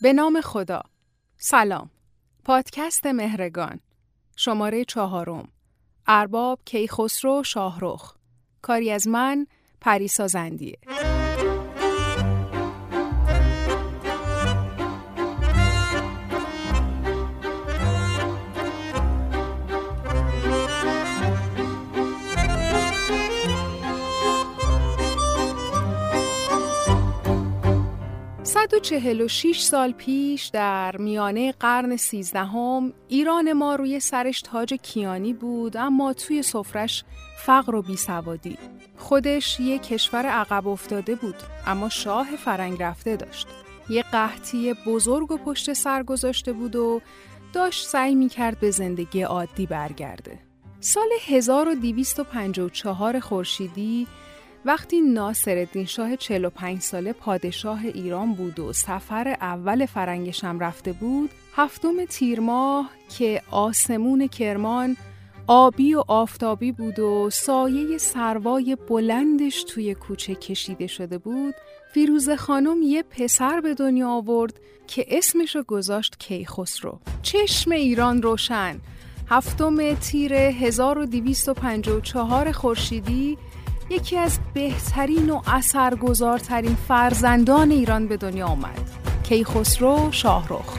[0.00, 0.82] به نام خدا.
[1.36, 1.90] سلام.
[2.44, 3.80] پادکست مهرگان.
[4.36, 5.48] شماره چهارم.
[6.06, 8.14] ارباب کیخسرو شاهرخ.
[8.62, 9.46] کاری از من
[9.80, 10.26] پریسا
[28.56, 36.12] 146 سال پیش در میانه قرن سیزدهم ایران ما روی سرش تاج کیانی بود اما
[36.12, 37.04] توی سفرش
[37.46, 38.58] فقر و بیسوادی.
[38.96, 41.34] خودش یه کشور عقب افتاده بود
[41.66, 43.46] اما شاه فرنگ رفته داشت.
[43.88, 47.00] یه قحطی بزرگ و پشت سر گذاشته بود و
[47.52, 50.38] داشت سعی می‌کرد به زندگی عادی برگرده.
[50.80, 54.06] سال 1254 خورشیدی
[54.66, 62.04] وقتی ناصرالدین شاه 45 ساله پادشاه ایران بود و سفر اول فرنگشم رفته بود هفتم
[62.04, 64.96] تیر ماه که آسمون کرمان
[65.46, 71.54] آبی و آفتابی بود و سایه سروای بلندش توی کوچه کشیده شده بود
[71.94, 77.00] فیروز خانم یه پسر به دنیا آورد که اسمشو گذاشت کیخسرو.
[77.22, 78.80] چشم ایران روشن.
[79.28, 83.38] هفتم تیر 1254 خورشیدی
[83.90, 88.90] یکی از بهترین و اثرگذارترین فرزندان ایران به دنیا آمد.
[89.22, 90.78] کیخسرو شاهرخ.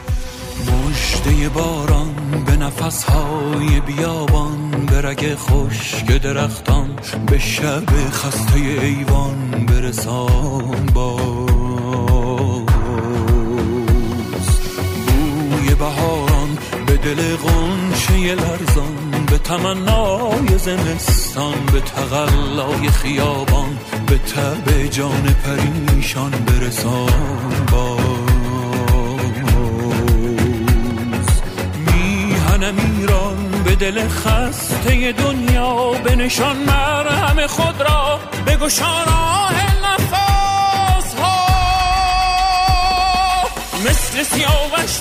[0.88, 11.38] مشته باران به نفسهای بیابان به رگ خشک درختان به شب خسته ایوان برسان باز.
[15.50, 25.36] بوی بهاران به دل غنچه لرزان به تمنای زمستان به تقلای خیابان به تب جان
[25.46, 27.98] پریشان برسان باز.
[31.94, 39.08] میهنم ایران به دل خسته دنیا به نشان مرهم خود را به گشان
[39.84, 41.48] نفس ها.
[43.86, 45.00] مثل سیاوش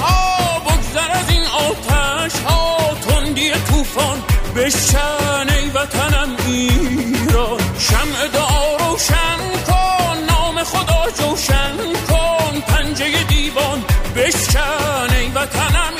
[0.00, 2.77] ها بگذر از این آتش ها
[3.48, 4.22] تندی طوفان
[4.56, 7.58] بشن ای وطنم ایران.
[7.78, 11.76] شمع دعا روشن کن نام خدا جوشن
[12.08, 12.60] کن.
[12.60, 13.84] پنجه دیوان
[14.16, 15.97] بشکن ای وطنم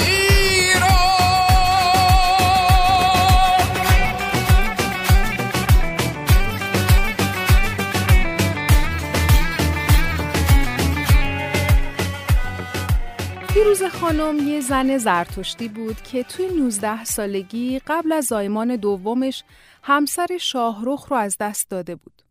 [14.08, 19.44] خانم یه زن زرتشتی بود که توی 19 سالگی قبل از زایمان دومش
[19.82, 22.22] همسر شاهرخ رو از دست داده بود.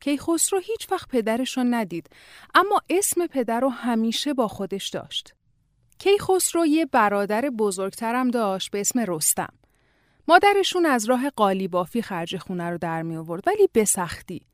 [0.00, 2.10] کیخسرو هیچ وقت پدرش رو ندید
[2.54, 5.34] اما اسم پدر رو همیشه با خودش داشت.
[5.98, 9.52] کیخسرو یه برادر بزرگترم داشت به اسم رستم.
[10.28, 14.46] مادرشون از راه قالیبافی خرج خونه رو در می آورد ولی به سختی.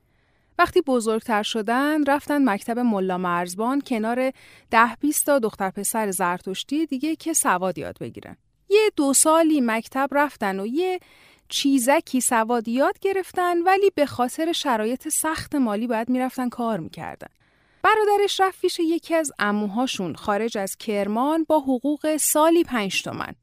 [0.58, 4.32] وقتی بزرگتر شدن رفتن مکتب ملا مرزبان کنار
[4.70, 8.36] ده بیست تا دختر پسر زرتشتی دیگه که سواد یاد بگیرن.
[8.70, 11.00] یه دو سالی مکتب رفتن و یه
[11.48, 17.28] چیزکی سواد یاد گرفتن ولی به خاطر شرایط سخت مالی باید می‌رفتن کار می‌کردن.
[17.82, 23.34] برادرش رفت پیش یکی از اموهاشون خارج از کرمان با حقوق سالی پنج تومن.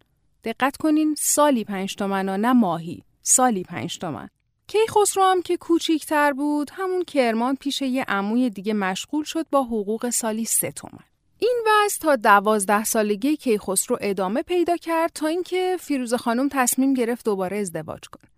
[0.44, 3.04] دقت کنین سالی پنج تومن و نه ماهی.
[3.22, 4.30] سالی پنج تومن.
[4.70, 10.10] کیخسرو هم که کوچیکتر بود همون کرمان پیش یه عموی دیگه مشغول شد با حقوق
[10.10, 11.04] سالی سه تومن.
[11.40, 17.26] این وضع تا دوازده سالگی کیخسرو ادامه پیدا کرد تا اینکه فیروز خانم تصمیم گرفت
[17.26, 18.32] دوباره ازدواج کنه.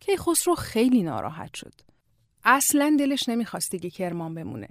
[0.00, 1.74] کیخسرو خیلی ناراحت شد.
[2.44, 4.68] اصلا دلش نمی‌خواست دیگه کرمان بمونه.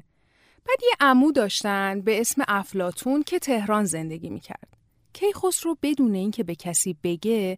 [0.66, 4.78] بعد یه عمو داشتن به اسم افلاتون که تهران زندگی می‌کرد.
[5.14, 7.58] کیخسرو بدون اینکه به کسی بگه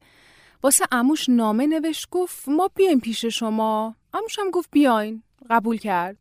[0.64, 3.96] واسه اموش نامه نوشت گفت ما بیایم پیش شما.
[4.14, 5.24] اموش هم گفت بیاین.
[5.50, 6.18] قبول کرد.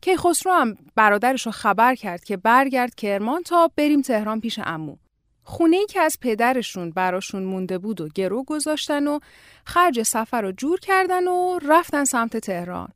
[0.00, 4.96] که خسرو هم برادرش رو خبر کرد که برگرد کرمان تا بریم تهران پیش امو
[5.42, 9.18] خونه ای که از پدرشون براشون مونده بود و گرو گذاشتن و
[9.64, 12.88] خرج سفر رو جور کردن و رفتن سمت تهران.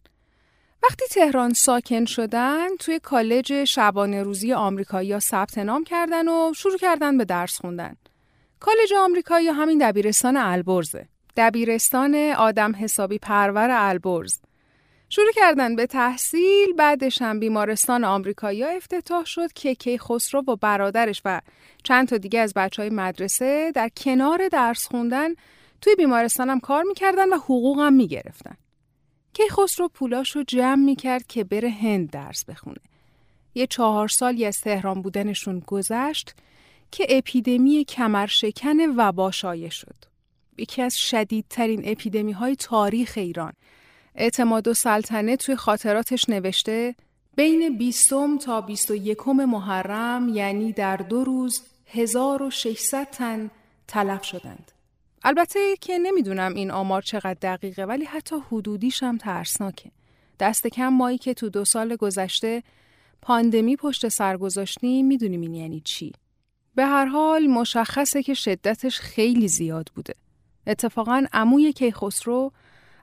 [0.83, 7.19] وقتی تهران ساکن شدن توی کالج شبانه روزی آمریکایی ثبت نام کردن و شروع کردن
[7.19, 7.97] به درس خوندن.
[8.63, 11.09] کالج آمریکا یا همین دبیرستان البرزه.
[11.37, 14.39] دبیرستان آدم حسابی پرور البرز.
[15.09, 21.23] شروع کردن به تحصیل بعدش هم بیمارستان آمریکایی افتتاح شد که کی خسرو و برادرش
[21.25, 21.41] و
[21.85, 25.29] چند تا دیگه از بچه های مدرسه در کنار درس خوندن
[25.81, 28.57] توی بیمارستان هم کار می‌کردن و حقوق هم می‌گرفتن.
[29.33, 32.81] کی خسرو پولاش رو جمع می‌کرد که بره هند درس بخونه.
[33.55, 36.35] یه چهار سالی از تهران بودنشون گذشت
[36.93, 39.97] که اپیدمی کمرشکن وبا شایع شد.
[40.59, 43.53] یکی از شدیدترین اپیدمی های تاریخ ایران.
[44.15, 46.95] اعتماد و سلطنه توی خاطراتش نوشته
[47.37, 48.11] بین 20
[48.45, 53.51] تا 21 محرم یعنی در دو روز 1600 تن
[53.89, 54.73] تلف شدند.
[55.23, 59.91] البته که نمی‌دونم این آمار چقدر دقیقه ولی حتی حدودیش هم ترسناکه.
[60.41, 62.63] دست کم مایی که تو دو سال گذشته
[63.23, 66.13] پاندمی پشت سر گذاشتیم می‌دونیم این یعنی چی.
[66.75, 70.15] به هر حال مشخصه که شدتش خیلی زیاد بوده.
[70.67, 72.53] اتفاقا عموی کیخسرو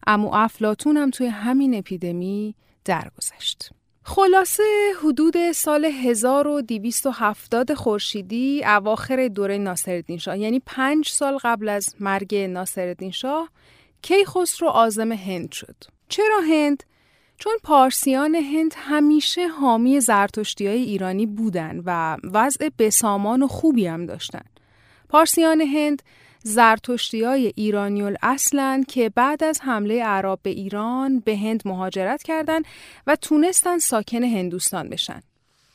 [0.08, 2.56] امو افلاتون هم توی همین اپیدمی
[2.86, 3.70] درگذشت.
[4.04, 4.64] خلاصه
[5.04, 13.12] حدود سال 1270 خورشیدی اواخر دوره ناصرالدین شاه یعنی پنج سال قبل از مرگ ناصرالدین
[13.12, 13.50] شاه
[14.02, 15.76] کیخسرو آزم هند شد.
[16.10, 16.84] چرا هند؟
[17.40, 24.06] چون پارسیان هند همیشه حامی زرتشتی های ایرانی بودن و وضع بسامان و خوبی هم
[24.06, 24.44] داشتن.
[25.10, 26.04] پارسیان هند
[26.44, 32.66] زرتشتی های ایرانی اصلن که بعد از حمله عرب به ایران به هند مهاجرت کردند
[33.08, 35.22] و تونستن ساکن هندوستان بشن.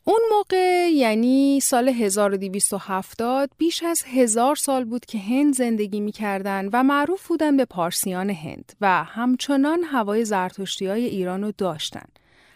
[0.06, 6.82] اون موقع یعنی سال 1270 بیش از هزار سال بود که هند زندگی می‌کردن و
[6.82, 12.06] معروف بودن به پارسیان هند و همچنان هوای زرتشتی های ایران رو داشتن.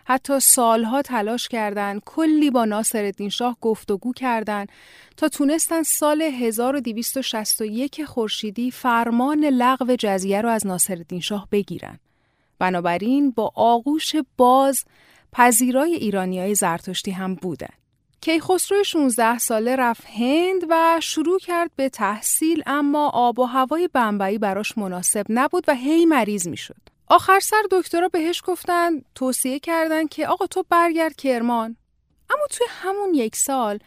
[0.05, 4.69] حتی سالها تلاش کردند کلی با ناصرالدین شاه گفتگو کردند
[5.17, 11.99] تا تونستن سال 1261 خورشیدی فرمان لغو جزیه رو از ناصرالدین شاه بگیرن.
[12.59, 14.85] بنابراین با آغوش باز
[15.33, 17.69] پذیرای ایرانی های زرتشتی هم بودن.
[18.21, 24.39] کیخسرو 16 ساله رفت هند و شروع کرد به تحصیل اما آب و هوای بمبئی
[24.39, 26.89] براش مناسب نبود و هی مریض می‌شد.
[27.07, 31.77] آخر سر دکترها بهش گفتن توصیه کردن که آقا تو برگرد کرمان
[32.31, 33.79] اما توی همون یک سال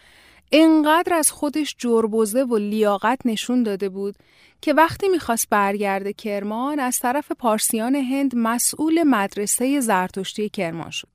[0.52, 4.16] انقدر از خودش جربوزه و لیاقت نشون داده بود
[4.62, 11.08] که وقتی می‌خواست برگرده کرمان از طرف پارسیان هند مسئول مدرسه زرتشتی کرمان شد.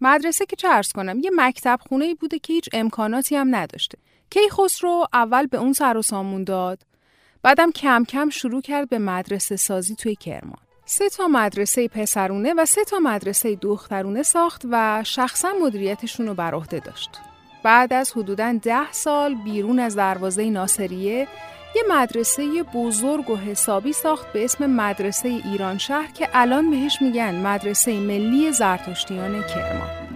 [0.00, 3.98] مدرسه که چه ارز کنم یه مکتب خونه بوده که هیچ امکاناتی هم نداشته.
[4.30, 6.82] کیخسرو اول به اون سر و سامون داد
[7.42, 10.58] بعدم کم کم شروع کرد به مدرسه سازی توی کرمان.
[10.84, 16.54] سه تا مدرسه پسرونه و سه تا مدرسه دخترونه ساخت و شخصا مدیریتشون رو بر
[16.54, 17.10] عهده داشت.
[17.62, 21.28] بعد از حدوداً ده سال بیرون از دروازه ناصریه
[21.76, 27.34] یه مدرسه بزرگ و حسابی ساخت به اسم مدرسه ایران شهر که الان بهش میگن
[27.34, 30.15] مدرسه ملی زرتشتیان کرمان.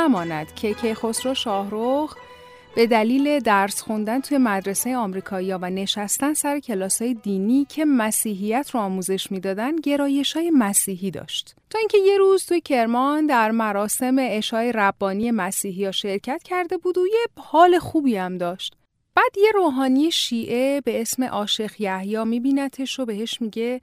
[0.00, 2.16] نماند که کیخسرو شاهروخ
[2.74, 8.80] به دلیل درس خوندن توی مدرسه آمریکایی و نشستن سر کلاسای دینی که مسیحیت رو
[8.80, 11.54] آموزش می‌دادن گرایش های مسیحی داشت.
[11.70, 16.98] تا اینکه یه روز توی کرمان در مراسم اشای ربانی مسیحی ها شرکت کرده بود
[16.98, 18.76] و یه حال خوبی هم داشت.
[19.14, 23.80] بعد یه روحانی شیعه به اسم عاشق یحیی میبینتش و بهش میگه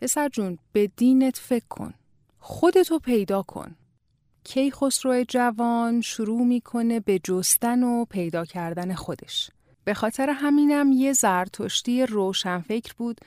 [0.00, 1.94] پسر جون به دینت فکر کن.
[2.38, 3.74] خودتو پیدا کن.
[4.48, 9.50] کیخسرو جوان شروع می‌کنه به جستن و پیدا کردن خودش.
[9.84, 13.20] به خاطر همینم یه زرتشتی روشنفکر بود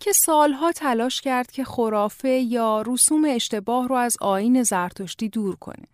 [0.00, 5.84] که سالها تلاش کرد که خرافه یا رسوم اشتباه رو از آین زرتشتی دور کنه.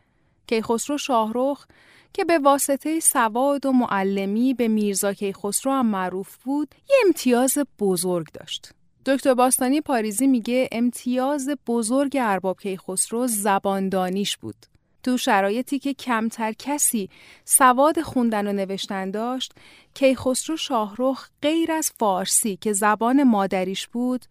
[0.47, 1.67] کیخسرو شاهروخ
[2.13, 8.27] که به واسطه سواد و معلمی به میرزا کیخسرو هم معروف بود، یه امتیاز بزرگ
[8.33, 8.71] داشت.
[9.07, 14.55] دکتر باستانی پاریزی میگه امتیاز بزرگ ارباب کیخسرو زباندانیش بود.
[15.03, 17.11] تو شرایطی که کمتر کسی
[17.45, 19.53] سواد خوندن و نوشتن داشت،
[19.95, 24.25] کیخسرو شاهروخ غیر از فارسی که زبان مادریش بود،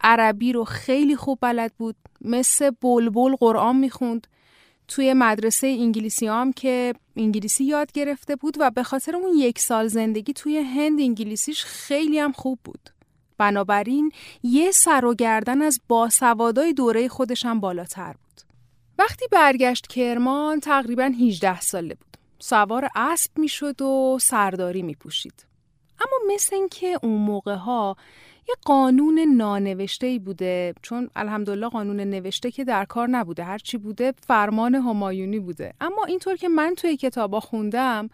[0.00, 4.26] عربی رو خیلی خوب بلد بود، مثل بلبل قرآن می‌خوند،
[4.88, 9.86] توی مدرسه انگلیسی هم که انگلیسی یاد گرفته بود و به خاطر اون یک سال
[9.86, 12.90] زندگی توی هند انگلیسیش خیلی هم خوب بود.
[13.38, 14.12] بنابراین
[14.42, 18.40] یه سر و گردن از باسوادای دوره خودش بالاتر بود.
[18.98, 22.16] وقتی برگشت کرمان تقریبا 18 ساله بود.
[22.38, 25.46] سوار اسب می‌شد و سرداری می پوشید.
[26.00, 27.96] اما مثل اینکه اون موقع ها
[28.48, 34.14] یه قانون نانوشته ای بوده چون الحمدلله قانون نوشته که در کار نبوده هرچی بوده
[34.26, 38.10] فرمان همایونی بوده اما اینطور که من توی کتابا خوندم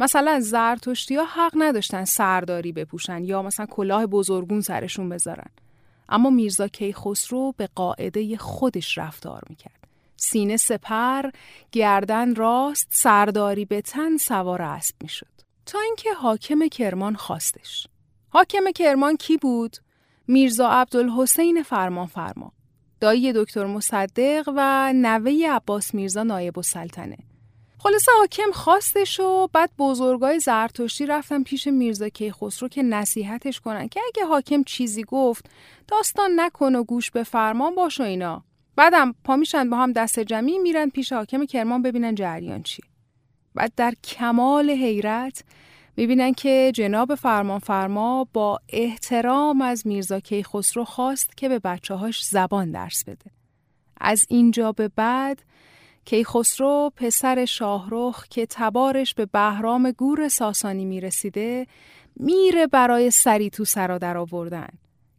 [0.00, 5.50] مثلا زرتشتی ها حق نداشتن سرداری بپوشن یا مثلا کلاه بزرگون سرشون بذارن.
[6.08, 9.88] اما میرزا کیخسرو به قاعده خودش رفتار می‌کرد.
[10.16, 11.30] سینه سپر
[11.72, 15.36] گردن راست سرداری به تن سوار اسب می‌شد.
[15.66, 17.86] تا اینکه حاکم کرمان خواستش.
[18.28, 19.76] حاکم کرمان کی بود؟
[20.26, 22.52] میرزا عبدالحسین فرمان فرما.
[23.00, 27.18] دایی دکتر مصدق و نوه عباس میرزا نایب السلطنه.
[27.86, 34.00] خلاصه حاکم خواستش و بعد بزرگای زرتشتی رفتن پیش میرزا کیخسرو که نصیحتش کنن که
[34.06, 35.50] اگه حاکم چیزی گفت
[35.88, 38.44] داستان نکن و گوش به فرمان باش و اینا.
[38.76, 42.82] بعدم پا میشن با هم دست جمعی میرن پیش حاکم کرمان ببینن جریان چی
[43.54, 45.44] بعد در کمال حیرت
[45.96, 52.24] می‌بینن که جناب فرمان فرما با احترام از میرزا کیخسرو خواست که به بچه هاش
[52.24, 53.30] زبان درس بده.
[54.00, 55.42] از اینجا به بعد
[56.06, 61.66] کیخسرو پسر شاهرخ که تبارش به بهرام گور ساسانی می‌رسیده
[62.16, 64.68] میره برای سری تو سرا در آوردن.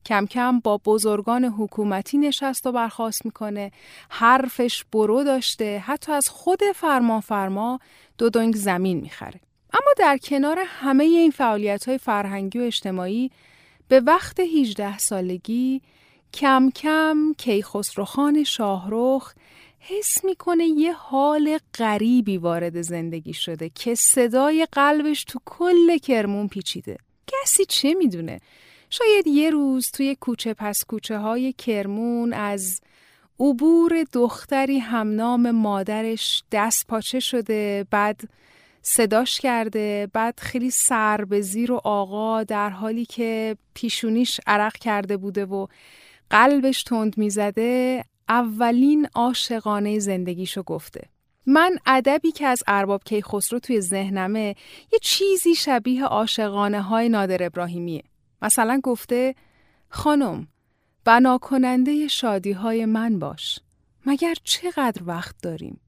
[0.06, 3.72] کم کم با بزرگان حکومتی نشست و برخواست می‌کنه.
[4.10, 7.80] حرفش برو داشته حتی از خود فرما
[8.18, 9.40] دو دنگ زمین می‌خره.
[9.74, 13.32] اما در کنار همه این فعالیت های فرهنگی و اجتماعی
[13.88, 15.82] به وقت 18 سالگی
[16.34, 19.34] کم کم کیخسروخان شاهرخ
[19.80, 26.98] حس می‌کنه یه حال غریبی وارد زندگی شده که صدای قلبش تو کل کرمون پیچیده.
[27.28, 28.40] کسی چه می‌دونه؟
[28.90, 32.82] شاید یه روز توی کوچه پس کوچه های کرمون از
[33.40, 38.22] عبور دختری همنام مادرش دست پاچه شده بعد
[38.82, 45.18] صداش کرده بعد خیلی سر به زیر و آقا در حالی که پیشونیش عرق کرده
[45.18, 45.68] بوده و
[46.30, 48.04] قلبش تند می‌زده.
[48.30, 51.10] اولین عاشقانه زندگیشو گفته.
[51.46, 54.56] من ادبی که از ارباب کیخسرو توی ذهنمه
[54.94, 58.04] یه چیزی شبیه عاشقانه های نادر ابراهیمیه.
[58.42, 59.36] مثلا گفته
[59.90, 60.48] خانم
[61.06, 63.60] بنا کننده شادی های من باش
[64.06, 65.80] مگر چقدر وقت داریم؟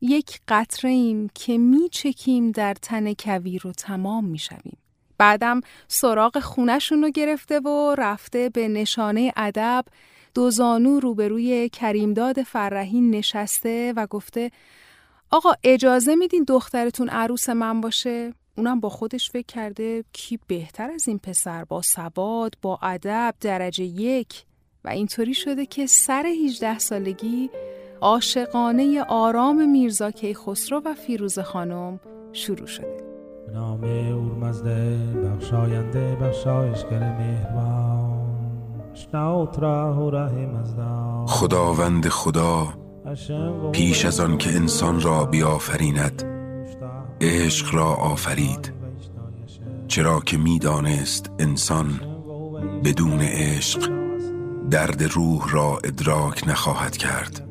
[0.00, 1.58] یک قطره ایم که
[1.92, 4.78] چکیم در تن کویر و تمام شویم.
[5.18, 9.84] بعدم سراغ خونشون رو گرفته و رفته به نشانه ادب
[10.34, 14.50] دو زانو روبروی کریمداد فرهین نشسته و گفته
[15.30, 21.08] آقا اجازه میدین دخترتون عروس من باشه؟ اونم با خودش فکر کرده کی بهتر از
[21.08, 24.44] این پسر با سواد با ادب درجه یک؟
[24.84, 27.50] و اینطوری شده که سر 18 سالگی
[28.00, 32.00] عاشقانه آرام میرزا کیخسرو و فیروز خانم
[32.32, 32.96] شروع شده.
[33.52, 38.27] نام اورمزده بخشاینده بخشایشگر مهربان.
[41.26, 42.68] خداوند خدا
[43.72, 46.24] پیش از آن که انسان را بیافریند
[47.20, 48.72] عشق را آفرید.
[49.88, 52.00] چرا که می‌دانست انسان
[52.84, 53.90] بدون عشق
[54.70, 57.48] درد روح را ادراک نخواهد کرد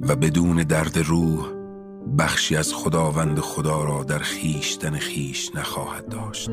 [0.00, 1.51] و بدون درد روح
[2.18, 6.50] بخشی از خداوند خدا را در خیشتن خیش نخواهد داشت.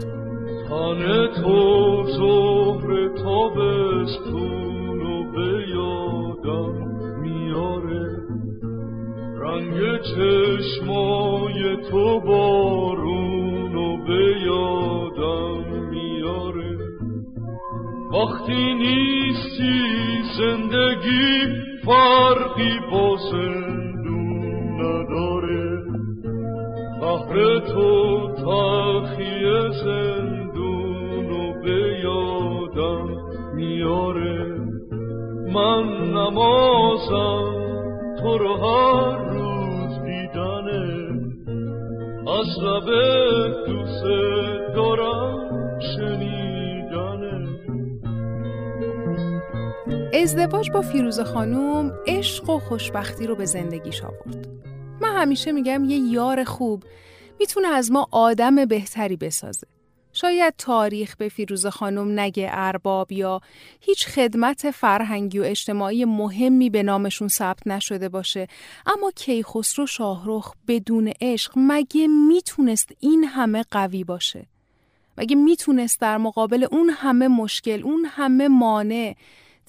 [0.69, 6.75] تن تو زهر تابستون و به یادم
[7.21, 8.19] میاره.
[9.41, 16.77] رنگ چشمای تو بارون و به یادم میاره.
[18.11, 19.83] وقتی نیستی
[20.37, 23.17] زندگی فرقی با
[24.79, 25.83] نداره.
[27.01, 29.41] بحر تو تلخی
[29.83, 33.07] زندون و به یادم
[33.55, 34.59] میاره.
[35.53, 35.83] من
[36.13, 37.53] نمازم
[38.21, 41.09] تو رو هر روز دیدنه.
[42.27, 42.85] از لب
[43.65, 44.03] دوست
[44.75, 45.39] دارم
[50.13, 54.58] ازدواج با فیروز خانوم عشق و خوشبختی رو به زندگیش آورد.
[55.01, 56.83] من همیشه میگم یه یار خوب
[57.39, 59.67] می‌تونه از ما آدم بهتری بسازه.
[60.13, 63.41] شاید تاریخ به فیروز خانم نگه ارباب یا
[63.81, 68.47] هیچ خدمت فرهنگی و اجتماعی مهمی به نامشون ثبت نشده باشه
[68.85, 74.45] اما کیخسرو شاهرخ بدون عشق مگه می‌تونست این همه قوی باشه
[75.17, 79.15] مگه می‌تونست در مقابل اون همه مشکل اون همه مانع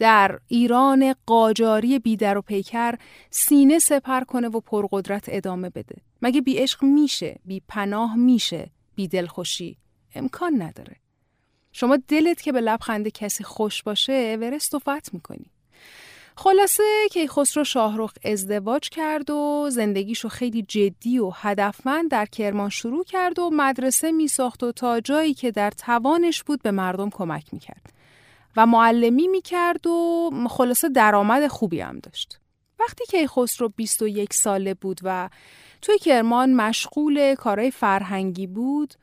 [0.01, 2.95] در ایران قاجاری بیدر و پیکر
[3.31, 5.97] سینه سپر کنه و پرقدرت ادامه بده.
[6.23, 9.77] مگه بی عشق میشه؟ بی پناه میشه؟ بی دلخوشی؟
[10.15, 10.97] امکان نداره.
[11.73, 15.51] شما دلت که به لبخند کسی خوش باشه ورست و فت می‌کنی.
[16.37, 23.05] خلاصه که خسرو شاهرخ ازدواج کرد و زندگیشو خیلی جدی و هدفمند در کرمان شروع
[23.05, 27.45] کرد و مدرسه می ساخت و تا جایی که در توانش بود به مردم کمک
[27.53, 28.00] می کرد
[28.57, 32.41] و معلمی می کرد و خلاصه درآمد خوبی هم داشت.
[32.81, 35.29] وقتی که خسرو 21 ساله بود و
[35.83, 38.95] توی کرمان مشغول کارهای فرهنگی بود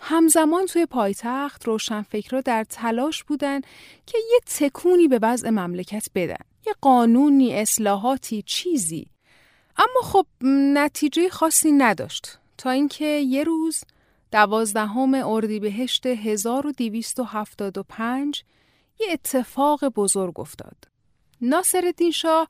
[0.00, 3.60] همزمان توی پایتخت روشنفکرا در تلاش بودن
[4.06, 9.06] که یه تکونی به وضع مملکت بدن یه قانونی اصلاحاتی چیزی
[9.76, 10.26] اما خب
[10.74, 13.84] نتیجه خاصی نداشت تا اینکه یه روز
[14.32, 18.44] دوازدهم اردیبهشت 1275
[19.00, 20.76] یه اتفاق بزرگ افتاد.
[21.40, 22.48] ناصرالدین شاه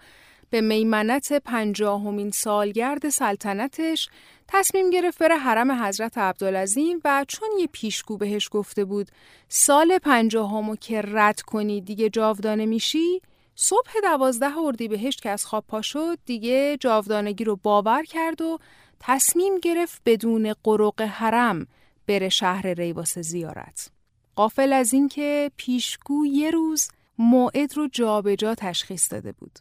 [0.50, 4.08] به میمنت پنجاهمین سالگرد سلطنتش
[4.48, 9.08] تصمیم گرفت بره حرم حضرت عبدالعظیم و چون یه پیشگو بهش گفته بود
[9.48, 13.20] سال پنجاهمو که رد کنی دیگه جاودانه میشی
[13.54, 18.58] صبح دوازده اردیبهشت که از خواب پا شد دیگه جاودانگی رو باور کرد و
[19.00, 21.66] تصمیم گرفت بدون قرق حرم
[22.06, 23.95] بره شهر ریواس زیارت.
[24.36, 26.88] قافل از اینکه پیشگو یه روز
[27.18, 29.58] موعد رو جابجا جا تشخیص داده بود.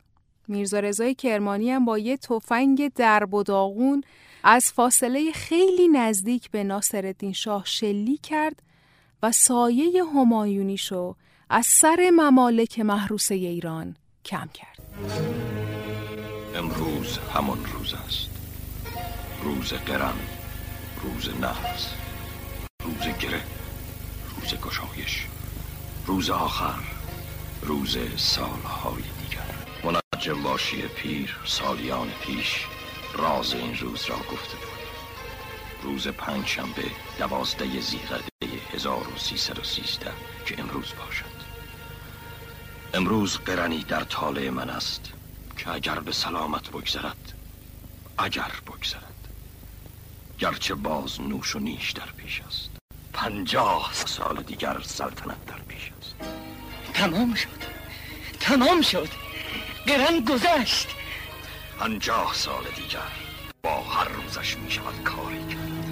[0.47, 3.43] میرزا رضای کرمانی هم با یه تفنگ درب و
[4.43, 8.61] از فاصله خیلی نزدیک به ناصرالدین شاه شلی کرد
[9.23, 11.15] و سایه همایونیشو
[11.49, 14.79] از سر ممالک محروسه ایران کم کرد.
[16.55, 18.29] امروز همان روز است.
[19.43, 20.15] روز قرن
[21.03, 21.93] روز نحس
[22.83, 23.41] روز گره.
[24.45, 25.25] روز گشایش
[26.05, 26.79] روز آخر
[27.61, 29.91] روز سالهای دیگر.
[30.13, 32.65] منجم باشی پیر سالیان پیش
[33.13, 34.85] راز این روز را گفته بود.
[35.83, 36.85] روز پنج شنبه
[37.19, 38.23] دوازده زیغده
[38.73, 40.11] 1313
[40.45, 41.35] که امروز باشد.
[42.93, 45.11] امروز قرنی در طالع من است
[45.57, 47.33] که اگر به سلامت بگذرد
[48.17, 49.27] اگر بگذرد.
[50.39, 52.74] گرچه باز نوش و نیش در پیش است.
[53.15, 56.15] پنجاه سال دیگر سلطنت در پیش است.
[56.93, 57.47] تمام شد.
[58.39, 59.09] تمام شد.
[59.87, 60.87] قرن گذشت.
[61.79, 63.11] پنجاه سال دیگر
[63.63, 65.85] با هر روزش می شود کاری کرد.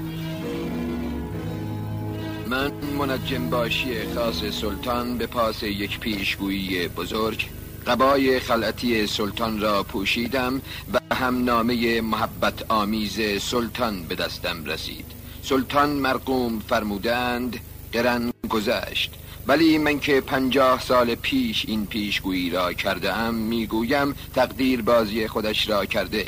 [2.47, 7.49] من منجم باشی خاص سلطان به پاس یک پیشگویی بزرگ
[7.87, 10.61] قبای خلعتی سلطان را پوشیدم
[10.93, 15.22] و هم نامه محبت آمیز سلطان به دستم رسید.
[15.45, 17.59] سلطان مرقوم فرمودند
[17.93, 19.13] قرن گذشت.
[19.47, 25.69] ولی من که پنجاه سال پیش این پیشگویی را کرده ام می‌گویم تقدیر بازی خودش
[25.69, 26.25] را کرده.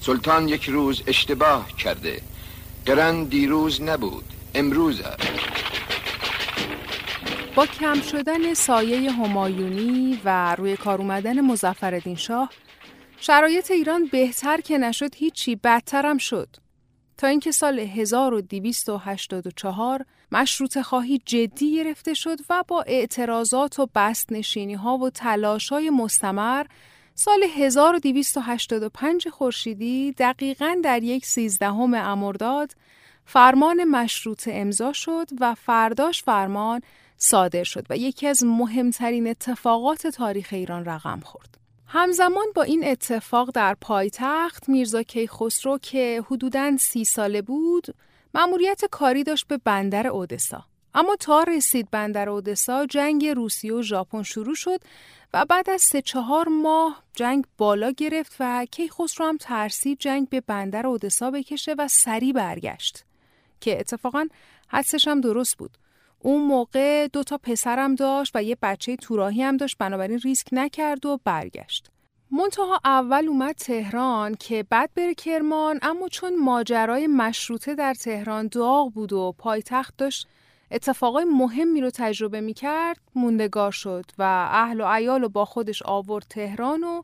[0.00, 2.22] سلطان یک روز اشتباه کرده.
[2.86, 5.28] قرن دیروز نبود امروز است.
[7.54, 12.50] با کم شدن سایه همایونی و روی کار اومدن مزفردین شاه
[13.20, 16.48] شرایط ایران بهتر که نشد هیچی بدتر هم شد.
[17.20, 24.74] تا اینکه سال 1284 مشروط خواهی جدی گرفته شد و با اعتراضات و بست نشینی
[24.74, 26.66] ها و تلاش های مستمر
[27.14, 32.72] سال 1285 خورشیدی دقیقا در یک سیزدهم امرداد
[33.24, 36.80] فرمان مشروط امضا شد و فرداش فرمان
[37.16, 41.59] صادر شد و یکی از مهمترین اتفاقات تاریخ ایران رقم خورد.
[41.92, 47.86] همزمان با این اتفاق در پایتخت میرزا کیخسرو که حدوداً سی ساله بود
[48.34, 50.64] مأموریت کاری داشت به بندر اودسا.
[50.94, 54.80] اما تا رسید بندر اودسا جنگ روسیه و ژاپن شروع شد
[55.34, 60.40] و بعد از سه چهار ماه جنگ بالا گرفت و کیخسرو هم ترسید جنگ به
[60.40, 63.04] بندر اودسا بکشه و سری برگشت
[63.60, 64.28] که اتفاقا
[64.68, 65.78] حدسش هم درست بود.
[66.22, 71.06] اون موقع دو تا پسرم داشت و یه بچه توراهی هم داشت بنابراین ریسک نکرد
[71.06, 71.90] و برگشت.
[72.30, 78.92] منتها اول اومد تهران که بعد بره کرمان اما چون ماجرای مشروطه در تهران داغ
[78.92, 80.28] بود و پایتخت داشت
[80.70, 86.26] اتفاقای مهمی رو تجربه می‌کرد موندگار شد و اهل و عیال رو با خودش آورد
[86.30, 87.02] تهران و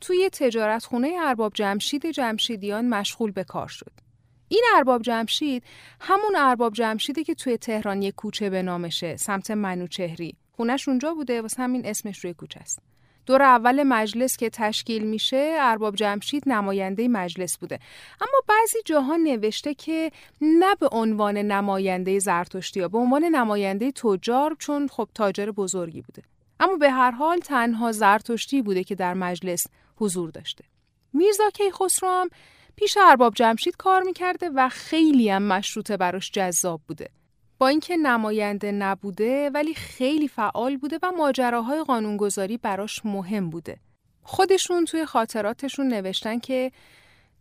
[0.00, 4.05] توی تجارت خونه ارباب جمشید جمشیدیان مشغول به کار شد.
[4.48, 5.62] این ارباب جمشید
[6.00, 10.36] همون ارباب جمشیده که توی تهران یک کوچه به نامشه سمت منوچهری.
[10.52, 12.78] خونش اونجا بوده واسه همین اسمش روی کوچه است.
[13.26, 17.78] دور اول مجلس که تشکیل میشه ارباب جمشید نماینده مجلس بوده.
[18.20, 24.56] اما بعضی جاها نوشته که نه به عنوان نماینده زرتشتی یا به عنوان نماینده تجار
[24.58, 26.22] چون خب تاجر بزرگی بوده.
[26.60, 30.64] اما به هر حال تنها زرتشتی بوده که در مجلس حضور داشته.
[31.12, 32.28] میرزا کیخسرو هم
[32.76, 37.10] پیش ارباب جمشید کار می‌کرده و خیلی هم مشروطه براش جذاب بوده.
[37.58, 43.76] با اینکه نماینده نبوده ولی خیلی فعال بوده و ماجراهای قانونگذاری براش مهم بوده.
[44.22, 46.72] خودشون توی خاطراتشون نوشتن که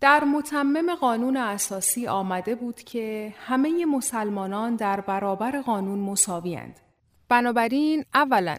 [0.01, 6.79] در متمم قانون اساسی آمده بود که همه مسلمانان در برابر قانون مساویند.
[7.29, 8.57] بنابراین اولا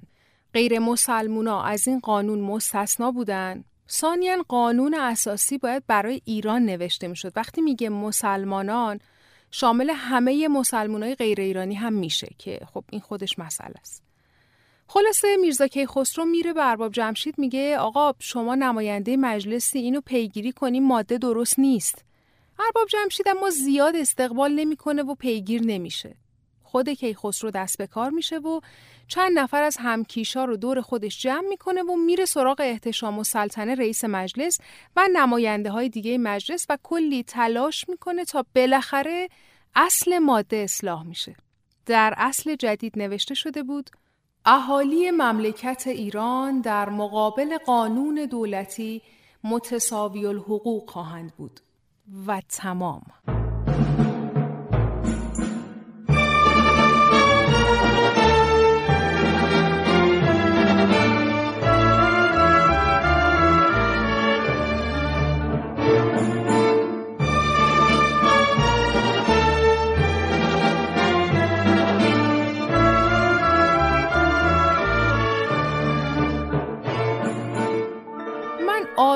[0.55, 7.33] غیر مسلمونا از این قانون مستثنا بودن ثانیا قانون اساسی باید برای ایران نوشته می‌شد.
[7.37, 9.01] وقتی میگه مسلمانان
[9.51, 14.03] شامل همه مسلمانای غیر ایرانی هم میشه که خب این خودش مسئله است.
[14.89, 20.81] خلاصه میرزا خسرو میره به ارباب جمشید میگه آقا شما نماینده مجلسی اینو پیگیری کنی
[20.81, 22.05] ماده درست نیست.
[22.59, 26.17] ارباب جمشید اما زیاد استقبال نمی‌کنه و پیگیر نمیشه.
[26.63, 28.61] خود کیخسرو دست به کار میشه و
[29.09, 33.75] چند نفر از همکیشا رو دور خودش جمع می‌کنه و میره سراغ احتشام و سلطنه
[33.75, 34.59] رئیس مجلس
[34.97, 39.29] و نماینده های دیگه مجلس و کلی تلاش می‌کنه تا بالاخره
[39.75, 41.37] اصل ماده اصلاح میشه.
[41.87, 43.91] در اصل جدید نوشته شده بود
[44.45, 49.03] اهالی مملکت ایران در مقابل قانون دولتی
[49.45, 51.61] متساوی الحقوق خواهند بود
[52.27, 53.03] و تمام.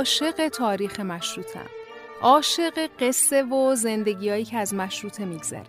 [0.00, 1.66] عاشق تاریخ مشروطم.
[2.22, 5.66] عاشق قصه و زندگیهایی که از مشروطه میگذره.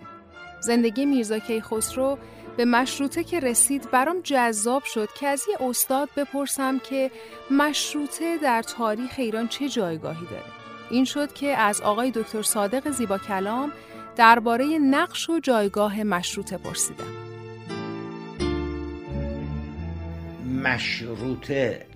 [0.59, 2.17] زندگی میرزا کیخسرو
[2.57, 7.11] به مشروطه که رسید برام جذاب شد که از یه استاد بپرسم که
[7.51, 10.51] مشروطه در تاریخ ایران چه جایگاهی داره.
[10.89, 13.71] این شد که از آقای دکتر صادق زیبا کلام
[14.15, 17.05] درباره نقش و جایگاه مشروطه پرسیدم.
[20.63, 21.90] مشروطه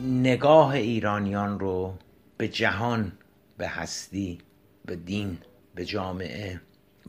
[0.00, 1.94] نگاه ایرانیان رو
[2.36, 3.12] به جهان
[3.58, 4.38] به هستی
[4.84, 5.38] به دین
[5.74, 6.60] به جامعه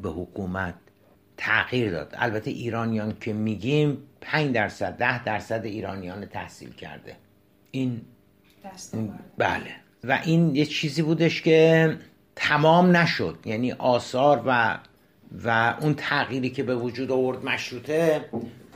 [0.02, 0.76] به حکومت
[1.38, 2.13] تغییر داد.
[2.17, 7.15] البته ایرانیان که میگیم 5 درصد ده درصد ایرانیان تحصیل کرده.
[7.72, 8.02] این
[9.38, 9.76] بله.
[10.04, 11.98] و این یه چیزی بودش که
[12.36, 13.38] تمام نشد.
[13.46, 14.80] یعنی آثار و
[15.43, 18.26] و اون تغییری که به وجود آورد مشروطه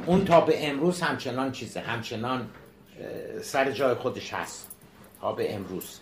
[0.05, 1.79] اون تا به امروز همچنان چیزه.
[1.79, 2.49] همچنان
[3.41, 4.67] سر جای خودش هست.
[5.21, 5.99] تا به امروز.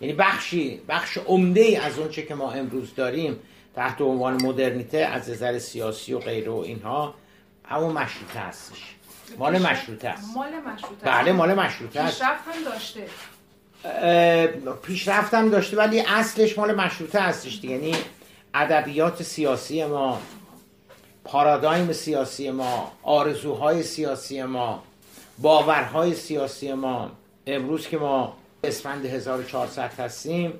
[0.00, 3.40] یعنی بخشی بخش عمده ای از اون چه که ما امروز داریم
[3.76, 7.14] تحت عنوان مدرنیته از نظر سیاسی و غیره و اینها
[7.64, 8.94] همون مشروطه هستش.
[9.38, 10.36] مال مشروطه است.
[10.36, 12.18] مال مشروطه بله مال مشروطه است.
[12.18, 13.06] پیشرفت هم داشته.
[14.82, 17.94] پیشرفت هم داشته ولی اصلش مال مشروطه هستش یعنی
[18.54, 20.20] ادبیات سیاسی ما
[21.24, 24.82] پارادایم سیاسی ما آرزوهای سیاسی ما
[25.42, 27.10] باورهای سیاسی ما
[27.46, 30.52] امروز که ما اسفند 1400 هستیم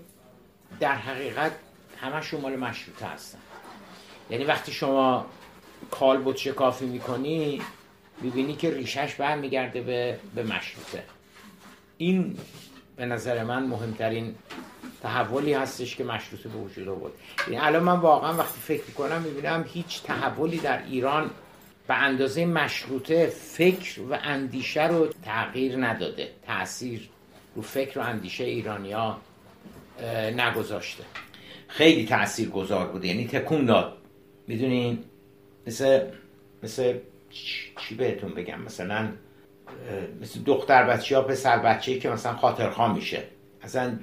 [0.81, 1.53] در حقیقت
[2.01, 3.39] همشون مال مشروطه هستن.
[4.31, 5.27] یعنی وقتی شما
[5.91, 7.63] کالبد شکافی می‌کنی
[8.21, 11.03] می‌بینی که ریشش برمیگرده به, به مشروطه.
[11.99, 12.37] این
[12.97, 14.35] به نظر من مهمترین
[15.03, 17.13] تحولی هستش که مشروطه به وجود آورد.
[17.49, 21.31] یعنی الان من واقعا وقتی فکر می‌کنم می‌بینم هیچ تحولی در ایران
[21.89, 27.09] به اندازه مشروطه فکر و اندیشه رو تغییر نداده تاثیر
[27.55, 29.17] رو فکر و اندیشه ایرانیا
[30.37, 31.05] نگذاشته.
[31.69, 33.97] خیلی تأثیر گذار بوده یعنی تکون داد.
[34.47, 34.99] می‌دونین؟
[35.67, 36.01] مثل
[36.63, 36.99] مثل
[37.81, 39.09] چی بهتون بگم؟ مثلا
[40.21, 43.23] مثل دختر بچه یا پسر بچه که مثلا خاطرخواه میشه.
[43.63, 43.99] اصلا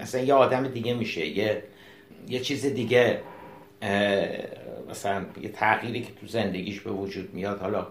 [0.00, 1.62] اصلا یه آدم دیگه میشه یه
[2.28, 3.20] یه چیز دیگه
[4.90, 7.86] مثلا یه تغییری که تو زندگیش به وجود میاد حالا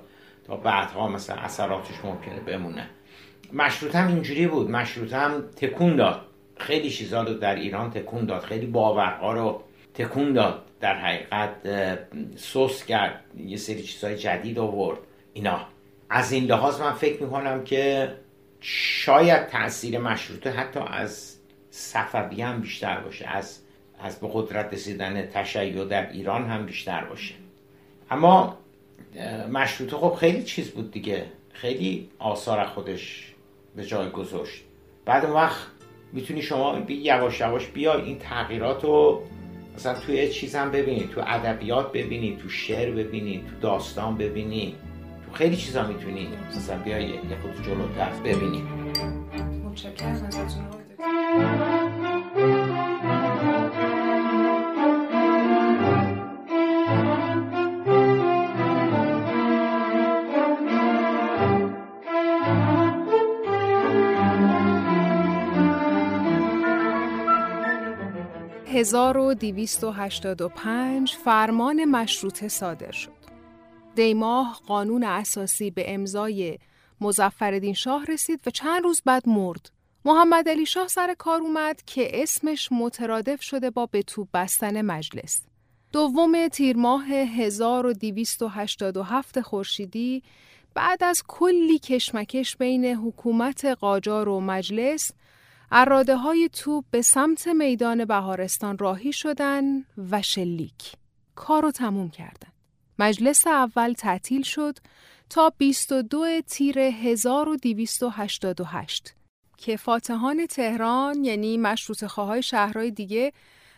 [0.47, 2.89] تا بعدها مثلا اثراتش ممکنه بمونه.
[3.53, 4.71] مشروط هم اینجوری بود.
[4.71, 6.21] مشروط هم تکون داد.
[6.57, 8.41] خیلی چیزا رو در ایران تکون داد.
[8.41, 10.65] خیلی باورها رو تکون داد.
[10.79, 11.51] در حقیقت
[12.35, 13.23] سوس کرد.
[13.37, 14.97] یه سری چیزهای جدید آورد.
[15.33, 15.59] اینا.
[16.09, 18.11] از این لحاظ من فکر می‌کنم که
[18.61, 21.35] شاید تاثیر مشروطه حتی از
[21.69, 23.27] صفوی هم بیشتر باشه.
[23.27, 23.59] از
[23.99, 27.35] از به قدرت رسیدن تشیع در ایران هم بیشتر باشه.
[28.11, 28.57] اما
[29.51, 31.25] مشروطه خب خیلی چیز بود دیگه.
[31.53, 33.33] خیلی آثار خودش
[33.75, 34.63] به جای گذاشت.
[35.05, 35.67] بعد اون وقت
[36.13, 39.23] می‌تونی شما یواش یواش بیا این تغییرات رو
[39.75, 44.75] مثلا توی چیز هم ببینید تو ادبیات ببینید تو شعر ببینید تو داستان ببینید
[45.25, 48.63] تو خیلی چیزا می‌تونید مثلا بیا یه خود جلوتر ببینید
[49.65, 50.29] متشکرم
[68.79, 73.19] 1285 فرمان مشروطه صادر شد.
[73.95, 76.57] دیماه قانون اساسی به امضای
[77.01, 79.71] مزفردین شاه رسید و چند روز بعد مرد.
[80.05, 85.41] محمد علی شاه سر کار اومد که اسمش مترادف شده با به توپ بستن مجلس.
[85.91, 90.23] دوم تیر ماه 1287 خورشیدی
[90.73, 95.11] بعد از کلی کشمکش بین حکومت قاجار و مجلس
[95.71, 99.63] اراده های توپ به سمت میدان بهارستان راهی شدن
[100.11, 100.93] و شلیک
[101.35, 102.49] کارو تموم کردن.
[102.99, 104.77] مجلس اول تعطیل شد
[105.29, 109.15] تا 22 تیر 1288
[109.57, 113.33] که فاتحان تهران یعنی مشروط خواهای شهرهای دیگه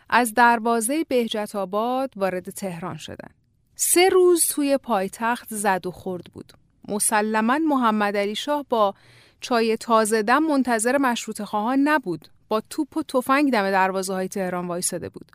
[0.10, 3.36] از دروازه بهجت آباد وارد تهران شدند.
[3.75, 6.54] سه روز توی پایتخت زد و خورد بود.
[6.88, 8.95] مسلما محمد علی شاه با
[9.41, 12.27] چای تازه دم منتظر مشروط خواهان نبود.
[12.47, 15.32] با توپ و تفنگ دم دروازه های تهران وایساده بود.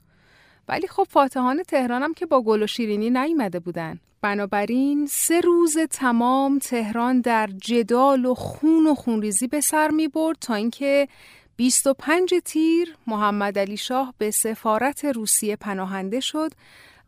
[0.68, 4.00] ولی خب فاتحان تهران هم که با گل و شیرینی نیامده بودن.
[4.22, 10.36] بنابراین سه روز تمام تهران در جدال و خون و خونریزی به سر می برد
[10.40, 11.08] تا اینکه
[11.56, 16.52] 25 تیر محمد علی شاه به سفارت روسیه پناهنده شد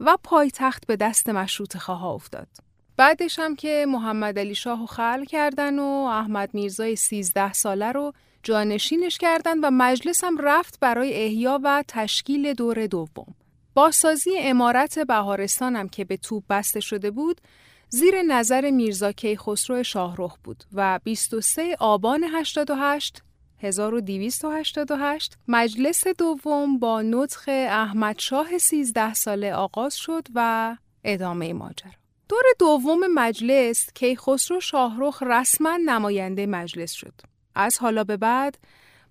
[0.00, 2.67] و پایتخت به دست مشروط خواه افتاد.
[2.98, 9.18] بعدش هم که محمد علی شاه خل کردن و احمد میرزای 13 ساله رو جانشینش
[9.18, 13.34] کردن و مجلس هم رفت برای احیا و تشکیل دور دوم.
[13.74, 17.40] بازسازی امارت بهارستان هم که به توپ بسته شده بود
[17.88, 23.22] زیر نظر میرزا کیخسرو شاهرخ بود و 23 آبان 88
[23.58, 31.97] 1288 مجلس دوم با نطخ احمد شاه 13 ساله آغاز شد و ادامه ماجرا.
[32.28, 37.12] دور دوم مجلس کیخسرو شاهرخ رسما نماینده مجلس شد.
[37.54, 38.58] از حالا به بعد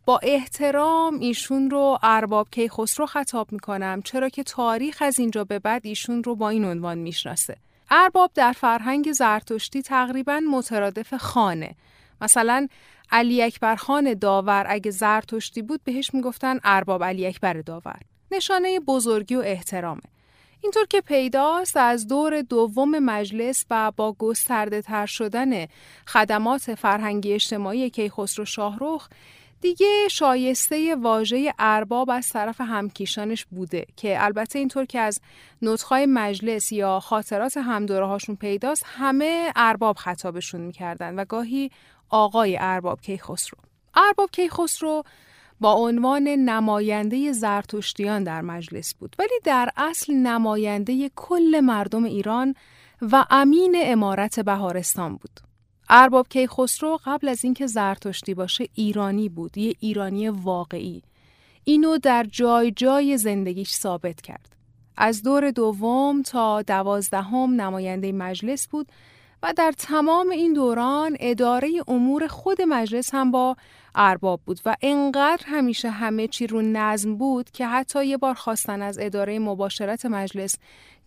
[0.06, 5.86] با احترام ایشون رو ارباب کیخسرو خطاب می‌کنم چرا که تاریخ از اینجا به بعد
[5.86, 7.58] ایشون رو با این عنوان می‌شناسه.
[7.92, 11.76] ارباب در فرهنگ زرتشتی تقریبا مترادف خانه.
[12.22, 12.68] مثلا
[13.12, 18.00] علی اکبر خان داور اگه زرتشتی بود بهش می‌گفتن ارباب علی اکبر داور.
[18.32, 20.02] نشانه بزرگی و احترامه.
[20.62, 25.66] اینطور که پیداست از دور دوم مجلس و با گسترده تر شدن
[26.08, 29.08] خدمات فرهنگی اجتماعی کیخسرو شاهروخ
[29.62, 35.20] دیگه شایسته واژه ارباب از طرف همکیشانش بوده که البته اینطور که از
[35.62, 41.72] نطخای مجلس یا خاطرات همدوره هاشون پیداست همه ارباب خطابشون می‌کردن و گاهی
[42.10, 43.58] آقای ارباب کیخسرو.
[43.96, 45.04] ارباب کیخسرو
[45.60, 52.56] با عنوان نماینده زرتشتیان در مجلس بود ولی در اصل نماینده کل مردم ایران
[53.02, 55.40] و امین امارت بهارستان بود.
[55.90, 61.04] ارباب کیخسرو قبل از اینکه زرتشتی باشه ایرانی بود، یه ایرانی واقعی.
[61.64, 64.56] اینو در جای جای زندگیش ثابت کرد.
[64.98, 68.88] از دور دوم تا دوازدهم نماینده مجلس بود
[69.44, 73.56] و در تمام این دوران اداره امور خود مجلس هم با
[73.98, 78.82] ارباب بود و انقدر همیشه همه چی رو نظم بود که حتی یه بار خواستن
[78.82, 80.56] از اداره مباشرت مجلس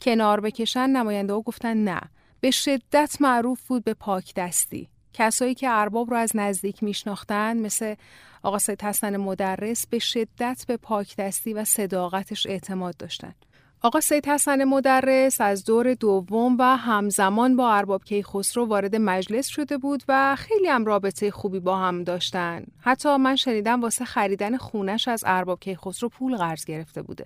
[0.00, 2.00] کنار بکشن نماینده ها گفتن نه.
[2.40, 4.88] به شدت معروف بود به پاک دستی.
[5.12, 7.94] کسایی که ارباب رو از نزدیک میشناختن مثل
[8.42, 13.34] آقا سید حسن مدرس به شدت به پاک دستی و صداقتش اعتماد داشتن.
[13.82, 19.78] آقا سید حسن مدرس از دور دوم و همزمان با ارباب کیخسرو وارد مجلس شده
[19.78, 22.64] بود و خیلی هم رابطه خوبی با هم داشتن.
[22.80, 27.24] حتی من شنیدم واسه خریدن خونش از ارباب کیخسرو پول قرض گرفته بوده.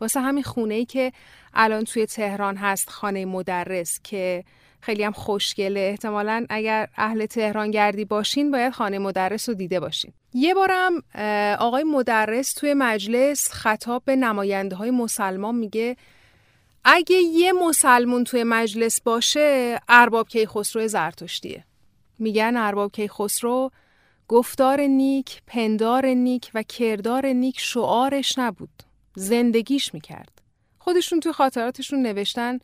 [0.00, 1.12] واسه همین خونه ای که
[1.54, 4.44] الان توی تهران هست خانه مدرس که
[4.80, 10.12] خیلی هم خوشگله احتمالا اگر اهل تهران گردی باشین باید خانه مدرس رو دیده باشین
[10.36, 11.02] یه بارم
[11.58, 15.96] آقای مدرس توی مجلس خطاب به نماینده های مسلمان میگه
[16.84, 21.64] اگه یه مسلمون توی مجلس باشه ارباب کیخسرو زرتشتیه.
[22.18, 23.70] میگن ارباب کیخسرو
[24.28, 28.82] گفتار نیک، پندار نیک و کردار نیک شعارش نبود.
[29.14, 30.42] زندگیش می‌کرد.
[30.78, 32.58] خودشون توی خاطراتشون نوشتن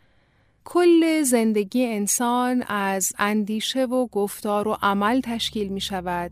[0.64, 6.30] کل زندگی انسان از اندیشه و گفتار و عمل تشکیل می شود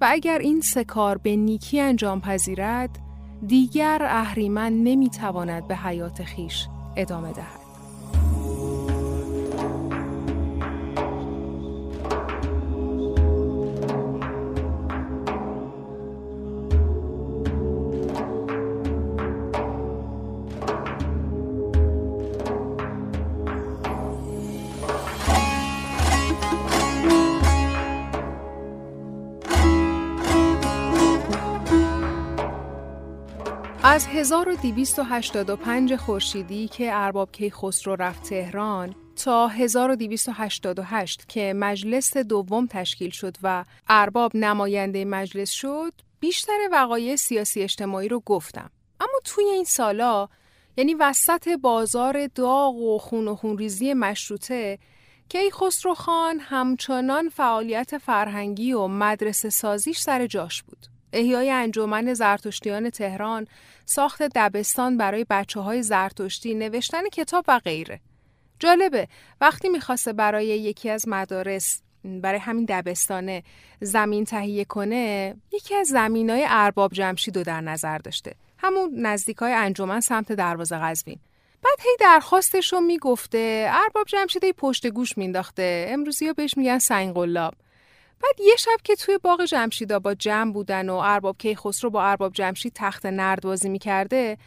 [0.00, 2.98] و اگر این سه کار به نیکی انجام پذیرد
[3.46, 7.55] دیگر اهریمن نمی تواند به حیات خیش ادامه دهد.
[33.88, 38.94] از 1285 خورشیدی که ارباب کیخسرو رفت تهران
[39.24, 47.62] تا 1288 که مجلس دوم تشکیل شد و ارباب نماینده مجلس شد بیشتر وقایع سیاسی
[47.62, 48.70] اجتماعی رو گفتم
[49.00, 50.28] اما توی این سالا
[50.76, 54.78] یعنی وسط بازار داغ و خون و خونریزی مشروطه
[55.28, 60.86] که خسرو خان همچنان فعالیت فرهنگی و مدرسه سازیش سر جاش بود.
[61.12, 63.46] احیای انجمن زرتشتیان تهران،
[63.86, 68.00] ساخت دبستان برای بچه های زرتشتی، نوشتن کتاب و غیره.
[68.58, 69.08] جالبه
[69.40, 73.42] وقتی می‌خواسته برای یکی از مدارس برای همین دبستانه
[73.80, 78.34] زمین تهیه کنه یکی از زمین های ارباب جمشید رو در نظر داشته.
[78.58, 81.18] همون نزدیک های انجمن سمت دروازه قزوین.
[81.62, 87.54] بعد هی درخواستش رو می‌گفته ارباب جمشید پشت گوش مینداخته امروزی ها بهش میگن سنگلاب
[88.22, 92.32] بعد یه شب که توی باغ جمشیدا با جمع بودن و ارباب کیخسرو با ارباب
[92.32, 94.38] جمشید تخت نرد بازی می‌کرده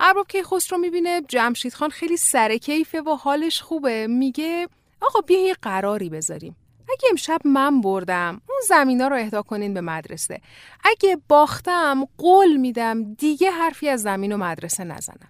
[0.00, 4.06] ارباب کیخسرو می‌بینه جمشید خان خیلی سر کیفه و حالش خوبه.
[4.06, 4.68] میگه
[5.00, 6.56] آقا بیا یه قراری بذاریم.
[6.90, 10.40] اگه امشب من بردم اون زمینا رو اهدا کنین به مدرسه.
[10.84, 15.28] اگه باختم قول میدم دیگه حرفی از زمین و مدرسه نزنم.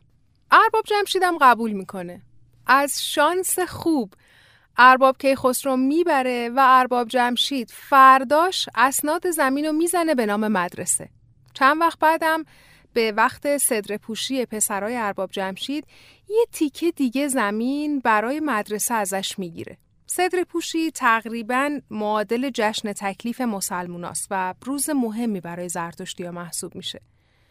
[0.50, 2.22] ارباب جمشیدم قبول می‌کنه.
[2.66, 4.14] از شانس خوب
[4.76, 11.08] ارباب کیخسرو می‌بره و ارباب جمشید فرداش اسناد زمین رو می‌زنه به نام مدرسه
[11.54, 12.44] چند وقت بعدم
[12.92, 15.86] به وقت صدر پوشی پسرای ارباب جمشید
[16.28, 24.26] یه تیکه دیگه زمین برای مدرسه ازش می‌گیره صدر پوشی تقریبا معادل جشن تکلیف مسلموناست
[24.30, 27.00] و روز مهمی برای زرتشتی محسوب میشه.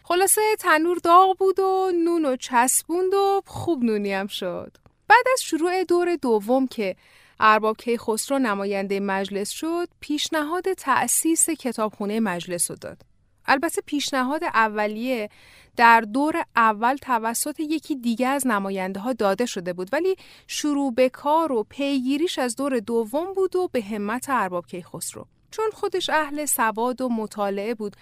[0.04, 4.78] خلاصه تنور داغ بود و نون و چسبوند و خوب نونی هم شد.
[5.12, 6.95] بعد از شروع دور دوم که
[7.39, 13.02] ارباب کیخسرو نماینده مجلس شد، پیشنهاد تأسیس کتابخونه مجلس رو داد.
[13.45, 15.30] البته پیشنهاد اولیه
[15.76, 20.15] در دور اول توسط یکی دیگه از نماینده ها داده شده بود ولی
[20.47, 25.69] شروع به کار و پیگیریش از دور دوم بود و به همت ارباب کیخسرو چون
[25.74, 27.95] خودش اهل سواد و مطالعه بود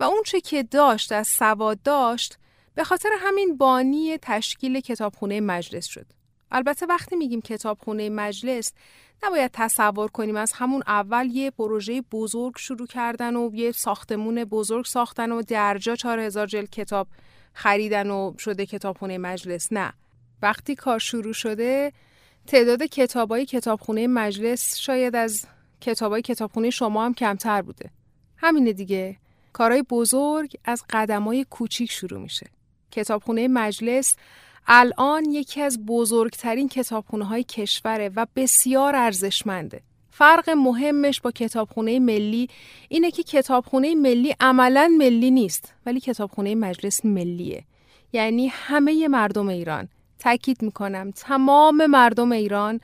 [0.00, 2.38] و اون چه که داشت از سواد داشت
[2.74, 6.06] به خاطر همین بانی تشکیل کتابخونه مجلس شد
[6.50, 8.72] البته وقتی میگیم کتابخونه مجلس
[9.22, 14.84] نباید تصور کنیم از همون اول یه پروژه بزرگ شروع کردن و یه ساختمون بزرگ
[14.84, 17.08] ساختن و درجا 4000 جلد کتاب
[17.52, 19.72] خریدن و شده کتابخونه مجلس.
[19.72, 19.92] نه.
[20.42, 21.92] وقتی کار شروع شده
[22.46, 25.46] تعداد کتابای کتابخونه مجلس شاید از
[25.80, 27.90] کتابای کتابخونه شما هم کمتر بوده.
[28.36, 29.16] همینه دیگه.
[29.52, 32.46] کارهای بزرگ از قدمای کوچیک شروع میشه.
[32.90, 34.16] کتابخونه مجلس
[34.66, 39.80] الان یکی از بزرگترین کتابخونه های کشوره و بسیار ارزشمنده.
[40.10, 42.48] فرق مهمش با کتابخونه ملی
[42.88, 47.64] اینه که کتابخونه ملی عملا ملی نیست ولی کتابخونه مجلس ملیه.
[48.12, 52.80] یعنی همه مردم ایران تاکید می‌کنم تمام مردم ایران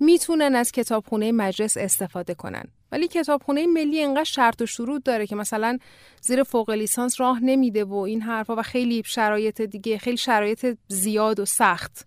[0.00, 5.36] می‌تونن از کتابخونه مجلس استفاده کنن ولی کتابخونه ملی انقدر شرط و شروط داره که
[5.36, 5.78] مثلا
[6.20, 11.40] زیر فوق لیسانس راه نمیده و این حرفا و خیلی شرایط دیگه خیلی شرایط زیاد
[11.40, 12.06] و سخت.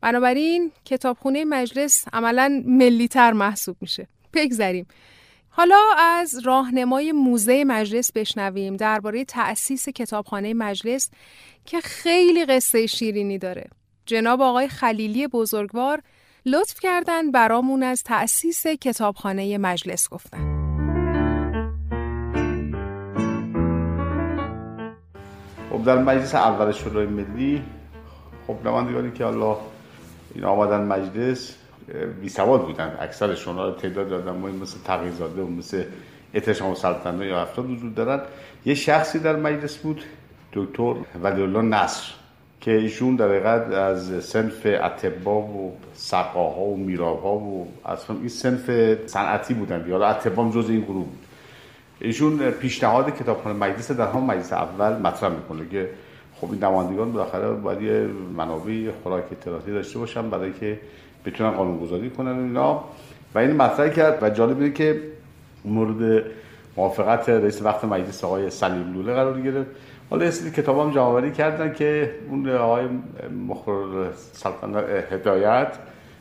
[0.00, 4.08] بنابراین کتابخونه مجلس عملا ملیتر محسوب میشه.
[4.34, 4.86] بگذریم.
[5.48, 8.76] حالا از راهنمای موزه مجلس بشنویم.
[8.76, 11.10] درباره تأسیس کتابخانه مجلس
[11.64, 13.70] که خیلی قصه شیرینی داره.
[14.06, 16.02] جناب آقای خلیلی بزرگوار
[16.48, 20.38] لطف کردن برامون از تأسیس کتابخانه مجلس گفتن.
[25.70, 27.62] خب در مجلس اول شورای ملی
[28.46, 29.56] خب نمایندگانی که الله
[30.34, 31.56] این آمدن مجلس
[32.20, 32.96] بی سواد بودن.
[33.00, 35.84] اکثرشون تعداد آدم مثل تقیزاده و مثل
[36.34, 38.20] اتشام سلطنه یا افراد وجود دارن.
[38.66, 40.04] یه شخصی در مجلس بود
[40.52, 42.25] دکتر ولی الله نصر.
[42.66, 48.70] که ایشون در حقیقت از سنف اتبا و سقاها و میرابها و اصلا این سنف
[49.06, 51.18] صنعتی بودن حالا اتبا جز این گروه بود.
[52.00, 55.88] ایشون پیشنهاد کتابخانه مجلس در هم مجلس اول مطرح می‌کنه که
[56.40, 58.06] خب این نمایندگان بالاخره باید یه
[58.36, 60.78] منابع خوراک اطلاعاتی داشته باشن برای که
[61.26, 62.84] بتونن قانونگذاری کنن اینا.
[63.34, 65.00] و این مطرح کرد و جالب اینه که
[65.64, 66.24] مورد
[66.76, 69.70] موافقت رئیس وقت مجلس آقای سلیم لوله قرار گرفت.
[70.10, 72.84] حالا یه سری کتاب هم جمعوری کردن که اون آقای
[73.48, 75.68] مخبر سلطنت هدایت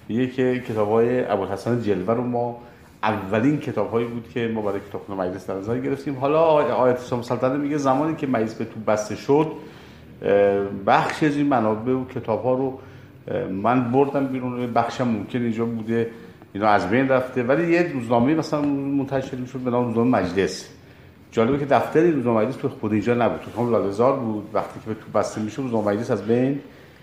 [0.07, 2.61] میگه که کتاب های ابوالحسن جلوه رو ما
[3.03, 6.15] اولین کتاب هایی بود که ما برای کتاب مجلس در نظر گرفتیم.
[6.15, 6.41] حالا
[6.73, 9.51] آیت سلطنت میگه زمانی که مجلس به تو بسته شد
[10.86, 12.79] بخش از این منابع و کتاب ها رو
[13.51, 16.09] من بردم بیرون بخشم ممکن اینجا بوده
[16.53, 17.43] اینا از بین رفته.
[17.43, 20.74] ولی یه روزنامه مثلا منتشر می‌شد به نام روزنامه مجلس.
[21.36, 23.39] جالبه که دفتر روزنامه مجلس تو خود اینجا نبود.
[23.41, 24.49] تو همون لالزار بود.
[24.53, 26.59] وقتی که به تو بسته میشه روزنامه مجلس از بین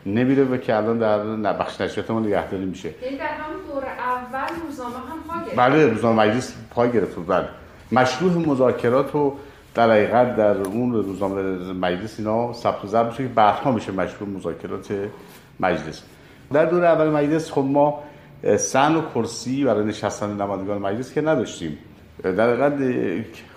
[0.07, 0.99] نمیره و که الان
[1.43, 2.95] در بخش نشریات ما نگهداری میشه.
[3.03, 5.57] یعنی در همون دور اول روزنامه هم پا گرفت.
[5.57, 7.17] بله روزنامه مجلس پا گرفت.
[7.27, 7.49] بله.
[7.93, 9.35] مشروع مذاکرات و
[9.75, 14.31] در حقیقت در اون روزنامه مجلس اینا ثبت و ضبط میشه که بعدها میشه مشروع
[14.31, 14.95] مذاکرات
[15.61, 16.03] مجلس.
[16.53, 18.03] در دور اول مجلس خب ما
[18.57, 21.79] سن و کرسی برای نشستن نمایندگان مجلس که نداشتیم.
[22.23, 22.73] در حقیقت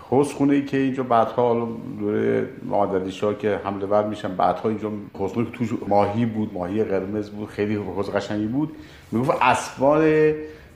[0.09, 1.67] حوز خونه ای که اینجا بعدها
[1.99, 6.83] دوره معادلی شاه که حمله ور میشن بعدها اینجا حوز که توش ماهی بود ماهی
[6.83, 8.75] قرمز بود خیلی حوز قشنگی بود.
[9.11, 10.33] می‌گفت اسبان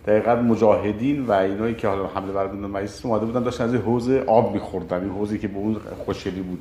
[0.07, 4.09] دقیقا مجاهدین و اینایی که حالا حمله ور بودن مجلس اومده بودن داشتن از حوز
[4.11, 6.59] آب میخوردن این حوزی که به اون خوشگلی بود.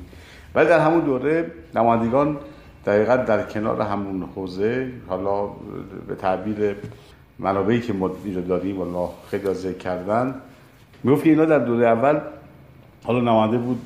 [0.55, 2.37] ولی در همون دوره نمایندگان
[2.85, 5.47] دقیقا در کنار همون حوزه حالا
[6.07, 6.75] به تعبیر
[7.39, 10.35] منابعی که ما اینجا داریم والله خیلی ذکر کردن
[11.03, 12.19] می‌گفت که اینا در دوره اول
[13.03, 13.81] حالا نماینده بود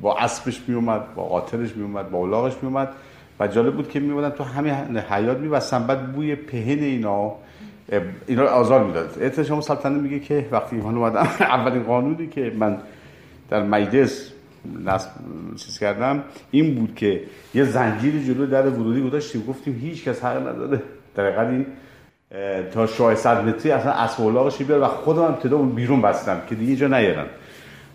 [0.00, 2.88] با اسبش میومد با قاطرش میومد با اولاغش میومد
[3.40, 7.32] و جالب بود که میومدن تو همین حیات میبستن بعد بوی پهن اینا
[8.26, 9.18] اینا آزار می‌داد.
[9.20, 12.78] احتشام سلطنه میگه که وقتی من اومدم اولین قانونی که من
[13.50, 14.32] در مجلس
[14.84, 15.10] نصب
[15.56, 17.22] چیز کردم این بود که
[17.54, 19.44] یه زنجیری جلو در ورودی گذاشتیم.
[19.46, 20.82] گفتیم هیچ کس حق نداره.
[21.14, 21.66] در این
[22.72, 26.76] تا شاه صد متری اصلا اسب بیار و خودم ابتدا اون بیرون بستم که دیگه
[26.76, 27.26] جا نیارن.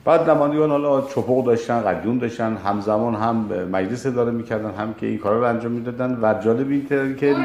[0.10, 3.36] بعد نمایندگان حالا چپق داشتن قدیون داشتن همزمان هم
[3.72, 7.36] مجلس اداره می‌کردن هم که این کارا رو انجام می‌دادن و جالب این که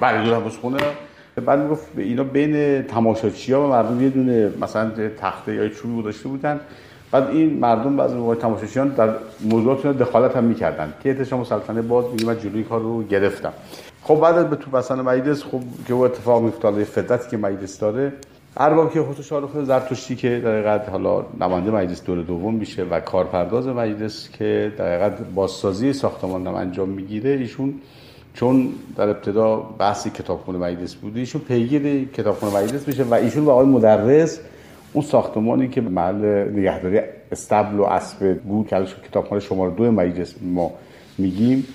[0.00, 0.78] بله دور خونه
[1.46, 6.28] بعد می‌گفت اینا بین تماشاچی ها و مردم یه دونه مثلا تخته یا چوبی گذاشته
[6.28, 6.60] بودن.
[7.10, 9.08] بعد این مردم بعضی موقع تماشاچیان در
[9.40, 10.92] موضوعات دخالت هم می‌کردن.
[11.02, 13.52] که احتشام سلطنه باز میگه من جلوی کار رو گرفتم.
[14.02, 18.12] خب بعد به تو بسن مجلس خب که او اتفاق میفتاد فدتی که مجلس داره.
[18.56, 23.00] ارباب که خود شارخ زرتشتی که در حقیقت حالا نماینده مجلس دور دوم میشه و
[23.00, 27.74] کارپرداز مجلس که در حقیقت بازسازی ساختمان هم انجام می‌گیره ایشون
[28.34, 33.52] چون در ابتدا بحثی کتابخونه مجلس بود ایشون پیگیر کتابخونه مجلس میشه و ایشون با
[33.52, 34.40] آقای مدرس
[34.92, 37.00] اون ساختمانی که محل نگهداری
[37.32, 40.72] استبل و اسب که کتابخانه شماره دو مجلس ما
[41.18, 41.66] میگیم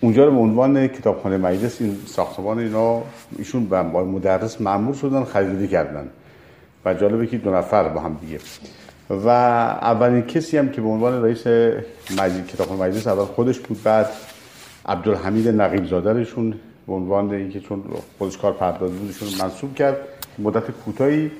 [0.00, 3.02] اونجا رو به عنوان کتابخانه مجلس این ساختمان اینا
[3.38, 6.08] ایشون با مدرس معمول شدن خریداری کردن.
[6.84, 8.38] و جالبه که دو نفر با هم دیگه.
[9.10, 11.46] و اولین کسی هم که به عنوان رئیس
[12.10, 14.06] مجلس کتابخانه مجلس اول خودش بود بعد
[14.86, 16.54] عبدالحمید نقیب زادرشون
[16.86, 17.84] به عنوان اینکه چون
[18.18, 19.96] خودش کار پرداز بودشون منصوب کرد.
[20.38, 21.30] مدت کوتاهی.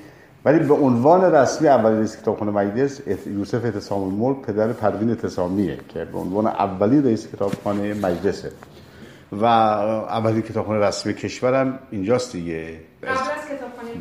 [0.45, 6.05] ولی به عنوان رسمی اولین رئیس کتابخانه مجلس یوسف اعتصام الملک پدر پروین اعتصامیه که
[6.05, 8.53] به عنوان اولین رئیس کتابخانه مجلسه.
[9.33, 12.81] و اولین کتابخانه رسمی کشورم اینجاست دیگه.
[13.07, 13.19] از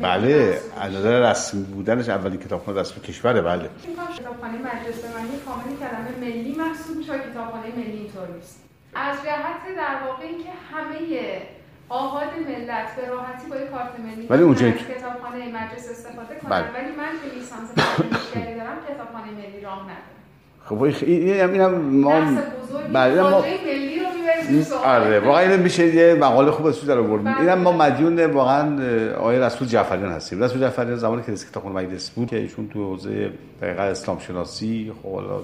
[0.02, 3.70] بله از نظر رسمی بودنش اولین کتابخانه رسمی کشوره بله.
[4.18, 8.60] کتابخانه مجلس معنی کاملی کلمه ملی محسوب میشه کتابخانه ملی اینطور نیست.
[8.94, 11.42] از جهت در واقع اینکه همه
[11.88, 16.50] آهاد ملت به راحتی با کارت ملی ولی اونجا کتابخانه مجلس استفاده کنن.
[16.50, 16.70] بله.
[16.74, 17.68] ولی من که لیسانس
[18.34, 20.13] دارم کتابخانه ملی راه ندارم.
[20.64, 22.22] خب این هم ما
[22.92, 23.44] بله ما
[24.84, 27.32] آره واقعا این میشه یه مقاله خوب از در آوردیم.
[27.32, 27.40] بله.
[27.40, 28.78] اینم ما مدیون واقعا
[29.16, 30.42] آقای رسول جعفریان هستیم.
[30.42, 33.30] رسول جعفریان زمانی که رئیس کتابخانه مجلس بود که ایشون تو حوزه
[33.62, 35.40] دقیقاً اسلام شناسی خب حالا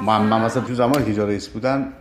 [0.00, 1.92] محمد مثلا تو زمانی که رئیس بودن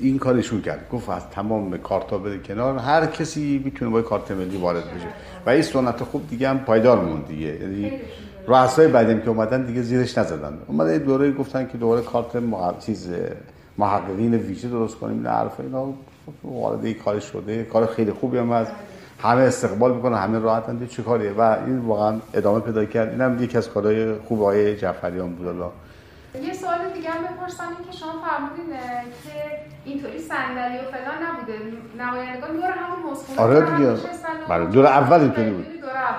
[0.00, 0.86] این کارشون کرد.
[0.92, 2.78] گفت از تمام کارتا بده کنار.
[2.78, 5.06] هر کسی می‌تونه با کارت ملی وارد بشه.
[5.46, 7.46] و این سنت خوب دیگه هم پایدار موند دیگه.
[7.46, 7.92] یعنی
[8.48, 10.58] رؤسای بعدی که اومدن دیگه زیرش نزدن.
[10.66, 12.38] اومده دوره گفتن که دوره کارت
[12.78, 13.08] چیز
[13.78, 15.16] محققین ویژه درست کنیم.
[15.16, 15.92] این حرف اینا
[16.44, 17.64] وارد این کار شده.
[17.64, 18.72] کار خیلی خوبی هم هست.
[19.22, 23.08] همه استقبال می‌کنن همه راحت اند چه کاریه؟ و این واقعا ادامه پیدا کرد.
[23.08, 25.48] اینم یکی از کارهای خوب آقای جعفریان بود.
[25.48, 25.66] الله
[26.46, 27.64] یه سوال دیگه هم بپرسم.
[27.64, 28.76] این که شما فرمودین
[29.24, 29.30] که
[29.84, 31.58] اینطوری صندلی و فلان نبوده.
[31.98, 33.94] نمایندگان دور همون حوض آره دیگه.
[34.48, 35.66] بله دور اول اینطوری بود.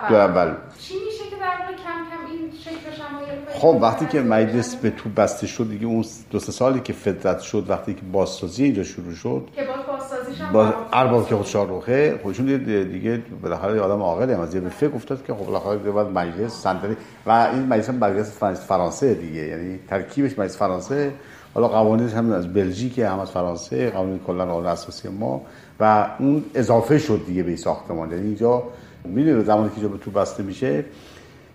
[0.10, 0.52] دور اول.
[0.82, 5.10] چی میشه که در کم کم این شکلش هم خب وقتی که مجلس به تو
[5.10, 9.14] بسته شد دیگه اون دو سه سالی که فدرت شد وقتی که بازسازی اینجا شروع
[9.14, 14.02] شد که باز بازسازیش هم با ارباب که خود روخه خودشون دیگه بالاخره یه آدم
[14.02, 17.66] عاقلی هم از یه به فکر افتاد که خب بالاخره بعد مجلس صندلی و این
[17.66, 21.12] مجلس هم مجلس فرانسه دیگه یعنی ترکیبش مجلس فرانسه.
[21.54, 25.42] حالا قوانینش هم از بلژیک هم از فرانسه قوانین کلا قانون اساسی ما.
[25.80, 28.12] و اون اضافه شد دیگه به ساختمان.
[28.12, 28.64] یعنی اینجا
[29.06, 30.86] می‌دونید زمانی که اینجا به تو بسته میشه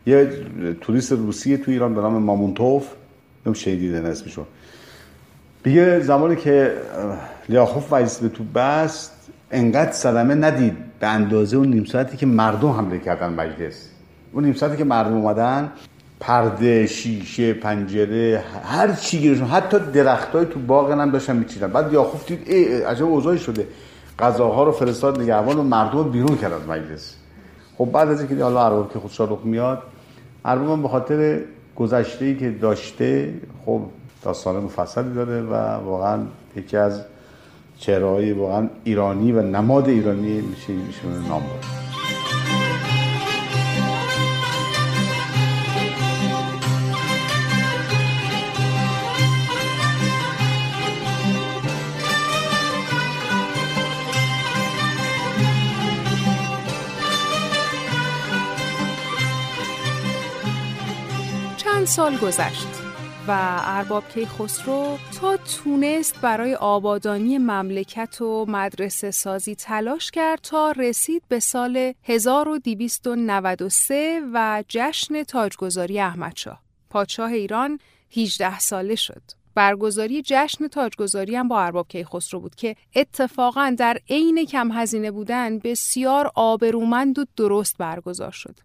[0.06, 0.30] یه
[0.80, 2.86] توریست روسی تو ایران به نام مامونتوف
[3.46, 4.44] نم شهیدیدن اسمشو.
[5.62, 6.72] دیگه زمانی که
[7.48, 9.12] لیاخوف ویس به تو بست
[9.50, 13.88] انقدر صدمه ندید به اندازه اون نیم ساعتی که مردم حمله کردن مجلس.
[14.32, 15.72] اون نیم ساعتی که مردم اومدن
[16.20, 21.66] پرده شیشه پنجره هر چی گیرشون حتی درختای تو باغ هم داشتن میچیدن.
[21.66, 23.66] بعد یاخوف دید ای عجب اوضاعی شده.
[24.18, 27.16] غذاها رو فرستاد نگهبان و مردم بیرون کرد از مجلس.
[27.78, 29.82] خب بعد از اینکه حالا ارباب که خودش رخ میاد
[30.44, 31.40] ارباب به خاطر
[31.76, 33.34] گذشته ای که داشته
[33.66, 33.80] خب
[34.22, 35.54] داستان مفصلی داره و
[35.84, 36.18] واقعا
[36.56, 37.00] یکی از
[37.78, 42.55] چهره واقعا ایرانی و نماد ایرانی میشه ایشون نام برد
[61.86, 62.66] سال گذشت
[63.28, 71.22] و ارباب کیخسرو تا تونست برای آبادانی مملکت و مدرسه سازی تلاش کرد تا رسید
[71.28, 76.62] به سال 1293 و جشن تاجگذاری احمدشاه.
[76.90, 77.78] پادشاه ایران
[78.16, 79.22] 18 ساله شد.
[79.54, 85.58] برگزاری جشن تاجگذاری هم با ارباب کیخسرو بود که اتفاقا در عین کم هزینه بودن
[85.58, 88.56] بسیار آبرومند و درست برگزار شد.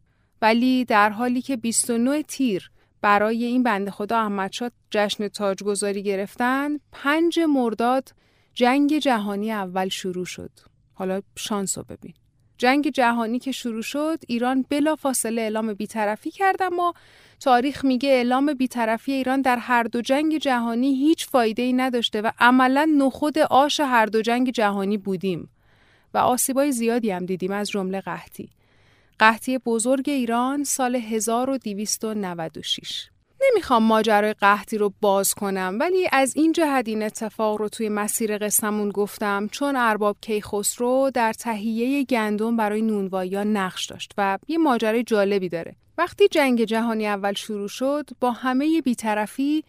[0.41, 7.39] ولی در حالی که 29 تیر برای این بنده خدا احمدشاه جشن تاجگذاری گرفتن پنج
[7.39, 8.09] مرداد
[8.53, 10.51] جنگ جهانی اول شروع شد.
[10.93, 12.13] حالا شانس رو ببین.
[12.57, 16.93] جنگ جهانی که شروع شد ایران بلا فاصله اعلام بیطرفی کرد اما
[17.39, 22.31] تاریخ میگه اعلام بیطرفی ایران در هر دو جنگ جهانی هیچ فایده ای نداشته و
[22.39, 25.49] عملا نخود آش هر دو جنگ جهانی بودیم.
[26.13, 28.49] و آسیبای زیادی هم دیدیم از جمله قحطی.
[29.21, 33.09] قحطی بزرگ ایران سال 1296
[33.41, 38.37] نمی‌خوام ماجرای قحطی رو باز کنم ولی از این جهت این اتفاق رو توی مسیر
[38.37, 45.03] قسمون گفتم چون ارباب کیخسرو در تهیه گندم برای نونوایی نقش داشت و یه ماجرای
[45.03, 45.75] جالبی داره.
[45.97, 49.63] وقتی جنگ جهانی اول شروع شد با همه بیطرفی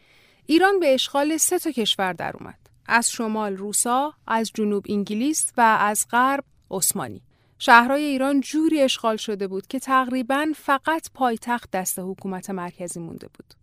[0.47, 5.77] ایران به اشغال سه تا کشور در اومد از شمال روسا، از جنوب انگلیس و
[5.81, 7.23] از غرب عثمانی.
[7.65, 13.55] شهرهای ایران جوری اشغال شده بود که تقریبا فقط پایتخت دست حکومت مرکزی مونده بود.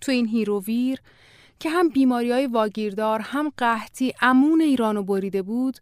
[0.00, 1.00] تو این هیر و ویر
[1.60, 5.78] که هم بیماری های واگیردار هم قحطی امون ایرانو بریده بود،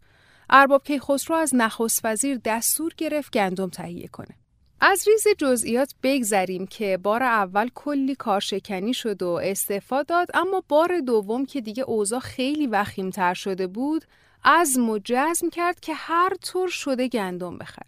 [0.49, 4.35] ارباب کیخسرو از نخست وزیر دستور گرفت گندم تهیه کنه.
[4.81, 10.99] از ریز جزئیات بگذریم که بار اول کلی کارشکنی شد و استعفا داد اما بار
[10.99, 14.05] دوم که دیگه اوضاع خیلی وخیمتر شده بود
[14.45, 17.87] عزم و جزم کرد که هر طور شده گندم بخره.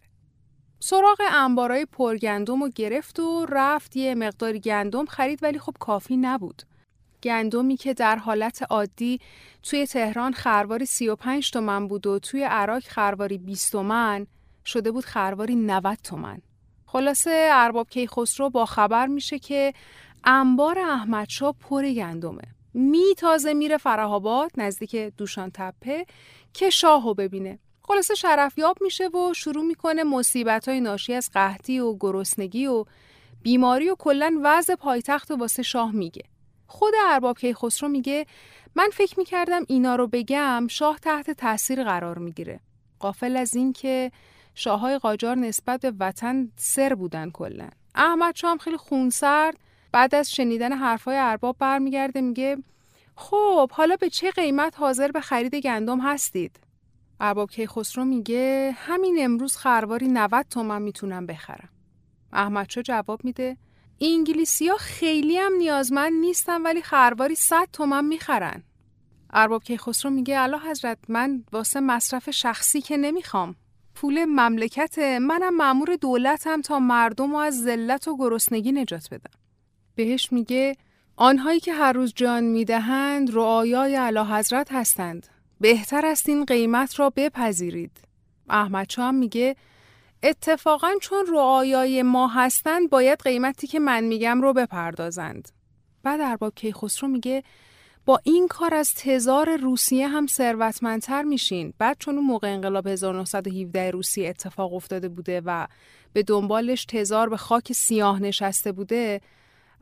[0.80, 6.62] سراغ انبارای پرگندم و گرفت و رفت یه مقداری گندم خرید ولی خب کافی نبود.
[7.24, 9.20] گندمی که در حالت عادی
[9.64, 14.28] توی تهران خرواری 35 تومن بود و توی عراق خرواری 20 تومن
[14.66, 16.42] شده بود خرواری 90 تومن.
[16.86, 19.74] خلاصه ارباب کیخسرو با خبر میشه که
[20.24, 22.55] انبار احمدشاه پر گندمه.
[22.78, 26.06] می تازه میره فرهاباد نزدیک دوشان تپه
[26.54, 27.60] که شاهو ببینه.
[27.84, 32.86] خلاصه شرفیاب میشه و شروع می‌کنه مصیبت های ناشی از قحطی و گرسنگی و
[33.42, 36.24] بیماری و کلا وضع پایتخت و واسه شاه میگه.
[36.68, 38.26] خود ارباب کیخسرو میگه
[38.76, 42.60] من فکر می‌کردم اینا رو بگم شاه تحت تاثیر قرار می‌گیره.
[43.00, 44.12] قافل از این که
[44.56, 47.70] شاههای قاجار نسبت به وطن سر بودن کلا.
[47.96, 49.58] احمد هم خیلی خونسرد
[49.96, 52.58] بعد از شنیدن حرفای ارباب برمیگرده میگه
[53.16, 56.60] خب حالا به چه قیمت حاضر به خرید گندم هستید؟
[57.20, 61.70] ارباب کیخسرو میگه همین امروز خرواری 90 تومن می‌تونم بخرم.
[62.34, 63.58] احمدشاه جواب میده
[64.02, 68.64] انگلیسی ها خیلی هم نیازمند نیستن ولی خرواری 100 تومن می‌خرن.
[69.34, 73.56] ارباب کیخسرو میگه الا حضرت من واسه مصرف شخصی که نمی‌خوام.
[73.96, 79.45] پول مملکت منم مأمور دولتم تا مردم رو از ذلت و گرسنگی نجات بدم.
[79.96, 80.76] بهش میگه
[81.16, 85.28] آنهایی که هر روز جان می‌دهند رعایای اعلی حضرت هستند.
[85.62, 87.92] بهتر است این قیمت را بپذیرید.
[88.50, 89.56] احمد هم میگه
[90.24, 95.50] اتفاقا چون رعایای ما هستند باید قیمتی که من میگم رو بپردازند.
[96.04, 97.44] بعد ارباب کیخسرو میگه
[98.06, 103.92] با این کار از تزار روسیه هم ثروتمندتر میشین بعد چون اون موقع انقلاب 1917
[103.92, 105.68] روسیه اتفاق افتاده بوده و
[106.14, 109.22] به دنبالش تزار به خاک سیاه نشسته بوده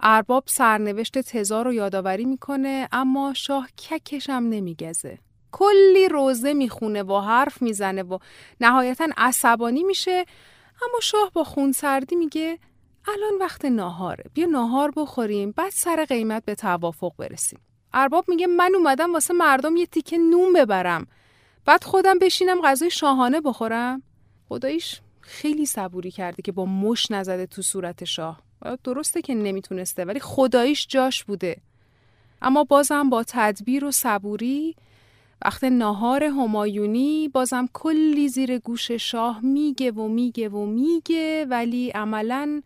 [0.06, 5.20] ارباب سرنوشت تزار رو یادآوری می‌کنه اما شاه ککش هم نمیگزه.
[5.52, 8.18] کلی روزه می‌خونه و حرف می‌زنه و
[8.62, 10.26] نهایتا عصبانی میشه
[10.84, 12.60] اما شاه با خونسردی میگه
[13.08, 17.60] الان وقت ناهاره بیا ناهار بخوریم بعد سر قیمت به توافق برسیم.
[17.94, 21.08] ارباب میگه من اومدم واسه مردم یه تیکه نون ببرم
[21.66, 24.04] بعد خودم بشینم غذای شاهانه بخورم.
[24.50, 28.42] خداییش خیلی صبوری کرده که با مش نزده تو صورت شاه.
[28.84, 31.58] درسته که نمی‌تونسته ولی خداییش جاش بوده.
[32.42, 34.76] اما بازم با تدبیر و صبوری
[35.46, 42.62] وقت ناهار همایونی بازم کلی زیر گوش شاه میگه و میگه و میگه ولی عملا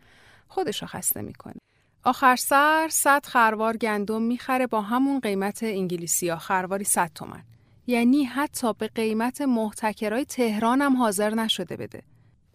[0.47, 1.55] خودش رو خسته می‌کنه.
[2.03, 6.29] آخر سر صد خروار گندم می‌خره با همون قیمت انگلیسی.
[6.29, 7.43] ها خرواری 100 تومن.
[7.87, 12.03] یعنی حتی به قیمت محتکرای تهران هم حاضر نشده بده.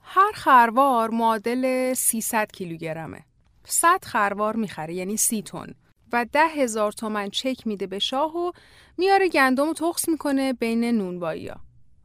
[0.02, 3.24] هر خروار معادل 300 کیلوگرمه.
[3.64, 5.74] 100 خروار می‌خره یعنی 30 تن
[6.12, 8.52] و ده هزار تومن چک میده به شاه و
[8.98, 11.56] میاره گندم و تخص می‌کنه بین نونبایی ها.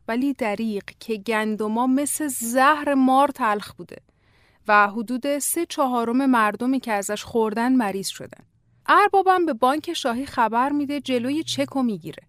[0.08, 3.98] ولی دریق که گندما مثل زهر مار تلخ بوده
[4.68, 8.44] و حدود سه چهارم مردمی که ازش خوردن مریض شدن.
[8.86, 12.24] اربابم به بانک شاهی خبر میده جلوی چک و می‌گیره.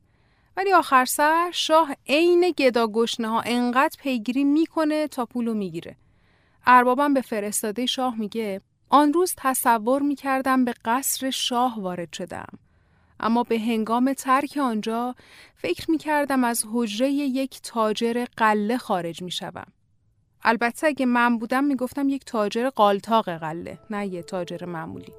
[0.56, 2.88] ولی آخر سر شاه عین گدا
[3.20, 5.96] ها انقدر پیگیری می‌کنه تا پولو می‌گیره.
[6.66, 8.60] اربابم به فرستاده شاه میگه
[8.90, 12.48] آن روز تصور می کردم به قصر شاه وارد شدم.
[13.20, 15.14] اما به هنگام ترک آنجا
[15.54, 19.66] فکر می کردم از حجره یک تاجر قله خارج می شدم.
[20.42, 25.12] البته اگه من بودم می گفتم یک تاجر قالتاق قله نه یه تاجر معمولی.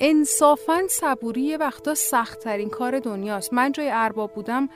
[0.00, 3.52] انصافا صبوری یه وقتا سختترین کار دنیاست.
[3.52, 4.68] من جای ارباب بودم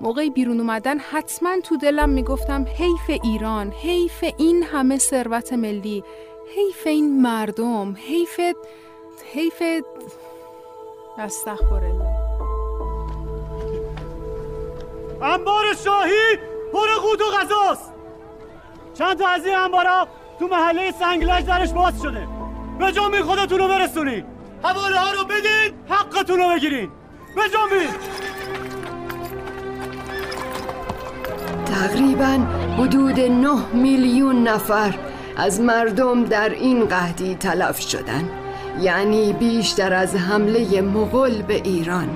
[0.00, 6.04] موقعی بیرون اومدن حتما تو دلم می‌گفتم حیف ایران حیف این همه ثروت ملی
[6.54, 8.40] حیف این مردم حیف
[9.32, 9.62] حیف
[11.18, 12.16] استغفر الله
[15.22, 16.36] انبار شاهی
[16.72, 17.92] پر قوت و غذاست.
[18.94, 22.28] چند تا از این انبارا تو محله سنگلج درش باز شده.
[22.78, 24.24] به جامی خودتون رو برسونین.
[24.62, 26.90] حواله ها رو بدین حقتون رو بگیرین.
[27.36, 27.86] به جامی
[31.66, 32.46] تقریبا
[32.78, 34.94] حدود نه میلیون نفر
[35.40, 38.28] از مردم در این قهدی تلف شدن
[38.80, 42.08] یعنی بیشتر از حمله مغول به ایران.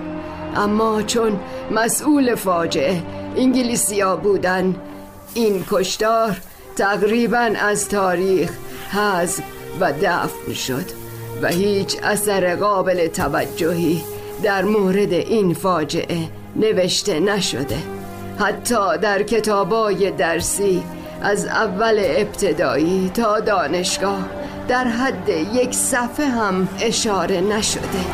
[0.57, 3.03] اما چون مسئول فاجعه
[3.37, 4.77] انگلیسیا بودن
[5.35, 6.37] این کشتار
[6.77, 8.51] تقریبا از تاریخ
[8.91, 9.43] حذف
[9.81, 10.87] و دفن شد
[11.43, 14.03] و هیچ اثر قابل توجهی
[14.43, 17.79] در مورد این فاجعه نوشته نشده.
[18.39, 20.83] حتی در کتابای درسی
[21.25, 24.29] از اول ابتدایی تا دانشگاه
[24.69, 28.05] در حد یک صفحه هم اشاره نشده.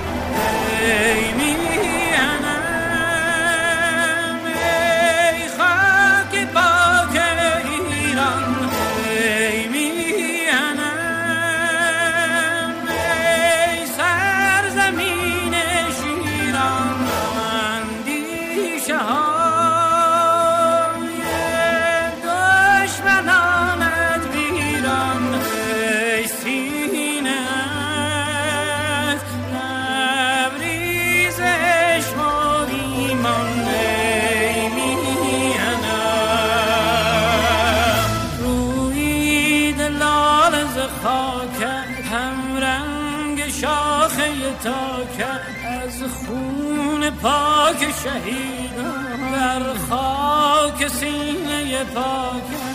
[47.22, 52.70] پاک شهیدان در خاک سینه پاکت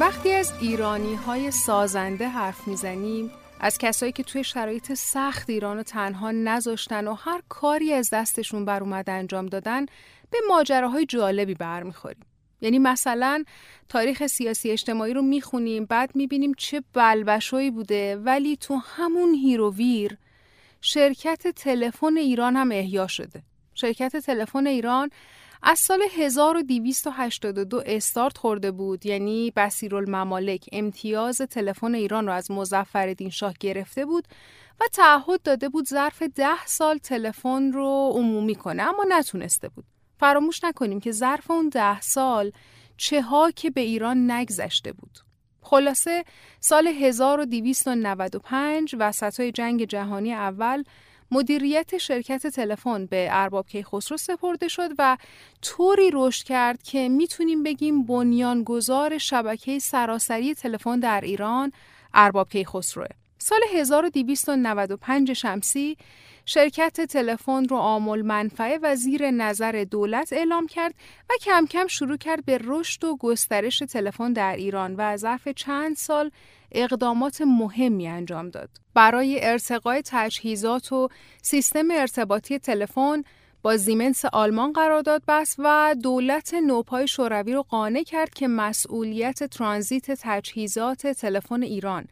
[0.00, 3.30] وقتی از ایرانی های سازنده حرف می‌زنیم
[3.60, 8.80] از کسایی که توی شرایط سخت ایران تنها نذاشتن و هر کاری از دستشون بر
[8.80, 9.86] اومد انجام دادن
[10.30, 12.26] به ماجراهای جالبی برمیخوریم.
[12.60, 13.44] یعنی مثلا
[13.88, 18.16] تاریخ سیاسی اجتماعی رو می‌خونیم بعد می‌بینیم چه بلبشویی بوده.
[18.16, 20.18] ولی تو همون هیروویر
[20.80, 23.42] شرکت تلفن ایران هم احیا شده.
[23.74, 25.10] شرکت تلفن ایران
[25.62, 29.06] از سال 1282 استارت خورده بود.
[29.06, 34.24] یعنی بسیرالممالک امتیاز تلفن ایران رو از مظفرالدین شاه گرفته بود
[34.80, 39.84] و تعهد داده بود ظرف ده سال تلفن رو عمومی کنه اما نتونسته بود.
[40.18, 42.52] فراموش نکنیم که ظرف اون ده سال
[42.96, 45.18] چه ها که به ایران نگذشته بود.
[45.60, 46.24] خلاصه
[46.60, 50.84] سال 1295 وسط جنگ جهانی اول
[51.30, 55.16] مدیریت شرکت تلفن به ارباب کیخسرو سپرده شد و
[55.62, 61.72] طوری رشد کرد که می‌تونیم بگیم بنیانگذار شبکه سراسری تلفن در ایران
[62.14, 63.06] ارباب کیخسروه.
[63.38, 65.96] سال 1295 شمسی
[66.48, 70.94] شرکت تلفن رو آمول منفعه و زیر نظر دولت اعلام کرد
[71.30, 75.96] و کم کم شروع کرد به رشد و گسترش تلفن در ایران و ظرف چند
[75.96, 76.30] سال
[76.72, 78.68] اقدامات مهمی انجام داد.
[78.94, 81.08] برای ارتقای تجهیزات و
[81.42, 83.22] سیستم ارتباطی تلفن
[83.62, 90.10] با زیمنس آلمان قرارداد بست و دولت نوپای شوروی رو قانع کرد که مسئولیت ترانزیت
[90.10, 92.06] تجهیزات تلفن ایران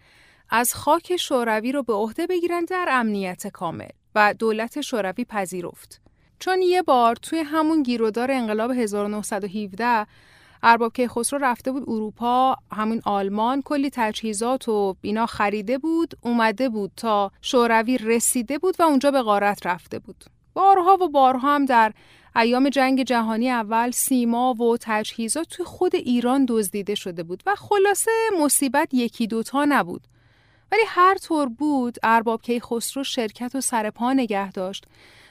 [0.51, 6.01] از خاک شوروی رو به عهده بگیرند در امنیت کامل و دولت شوروی پذیرفت.
[6.39, 10.07] چون یه بار توی همون گیرودار انقلاب 1917
[10.63, 16.91] ارباب کیخسرو رفته بود اروپا همون آلمان کلی تجهیزات و اینا خریده بود اومده بود
[16.97, 21.93] تا شوروی رسیده بود و اونجا به غارت رفته بود بارها و بارها هم در
[22.37, 28.11] ایام جنگ جهانی اول سیما و تجهیزات توی خود ایران دزدیده شده بود و خلاصه
[28.41, 30.07] مصیبت یکی دوتا نبود
[30.75, 34.85] ولی هر طور بود ارباب کیخسرو شرکت و سرپا نگه داشت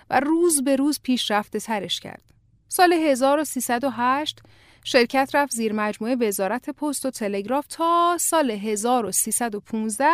[0.09, 2.23] و روز به روز پیشرفته ترش کرد.
[2.67, 4.39] سال 1308
[4.83, 10.05] شرکت رفت زیر مجموعه وزارت پست و تلگراف تا سال 1315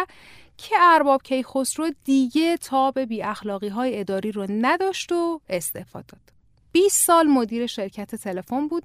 [0.58, 6.29] که ارباب کیخسرو دیگه تاب بی اخلاقی های اداری رو نداشت و استعفا داد.
[6.72, 8.84] 20 سال مدیر شرکت تلفن بود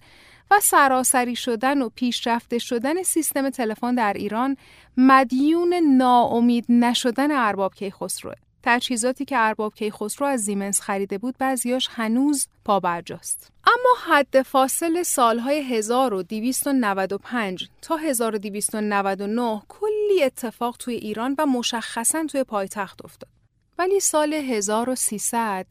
[0.50, 4.56] و سراسری شدن و پیشرفته شدن سیستم تلفن در ایران
[4.96, 8.34] مدیون ناامید نشدن ارباب کیخسروه.
[8.66, 15.62] تجهیزاتی که ارباب کیخسرو از زیمنس خریده بود بعضیاش هنوز پابرجاست اما حد فاصل سالهای
[15.62, 23.30] 1295 تا 1299 کلی اتفاق توی ایران و مشخصا توی پایتخت افتاد
[23.78, 25.66] ولی سال 1300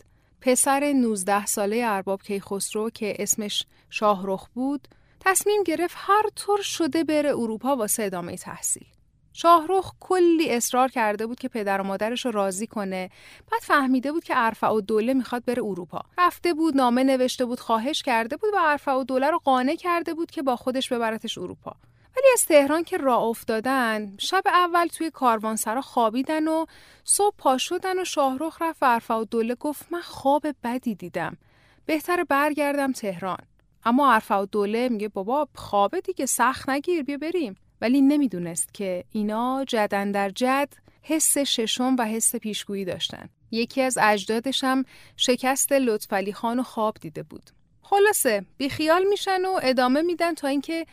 [0.46, 4.88] پسر 19 ساله ارباب کیخسرو که اسمش شاهرخ بود
[5.20, 8.86] تصمیم گرفت هر طور شده بره اروپا واسه ادامه تحصیل.
[9.34, 13.10] شاهرخ کلی اصرار کرده بود که پدر و مادرش رو راضی کنه.
[13.52, 16.02] بعد فهمیده بود که عرفه و دوله می‌خواد بره اروپا.
[16.18, 20.14] رفته بود نامه نوشته بود خواهش کرده بود و عرفه و دوله رو قانع کرده
[20.14, 21.76] بود که با خودش ببرتش اروپا.
[22.16, 26.66] ولی از تهران که راه افتادن شب اول توی کاروانسرا خوابیدن و
[27.03, 31.38] صبح پا شدن و شاهرخ رفت و و دوله گفت من خواب بدی دیدم
[31.86, 33.38] بهتر برگردم تهران
[33.86, 39.03] اما عرفه و دوله میگه بابا خوابه دیگه سخت نگیر بیا بریم ولی نمی‌دونست که
[39.11, 43.30] اینا جدن در جد حس ششم و حس پیشگویی داشتن.
[43.51, 44.86] یکی از اجدادش هم
[45.18, 47.49] شکست لطفعلی خان و خواب دیده بود.
[47.82, 50.86] خلاصه بیخیال میشن و ادامه میدن تا اینکه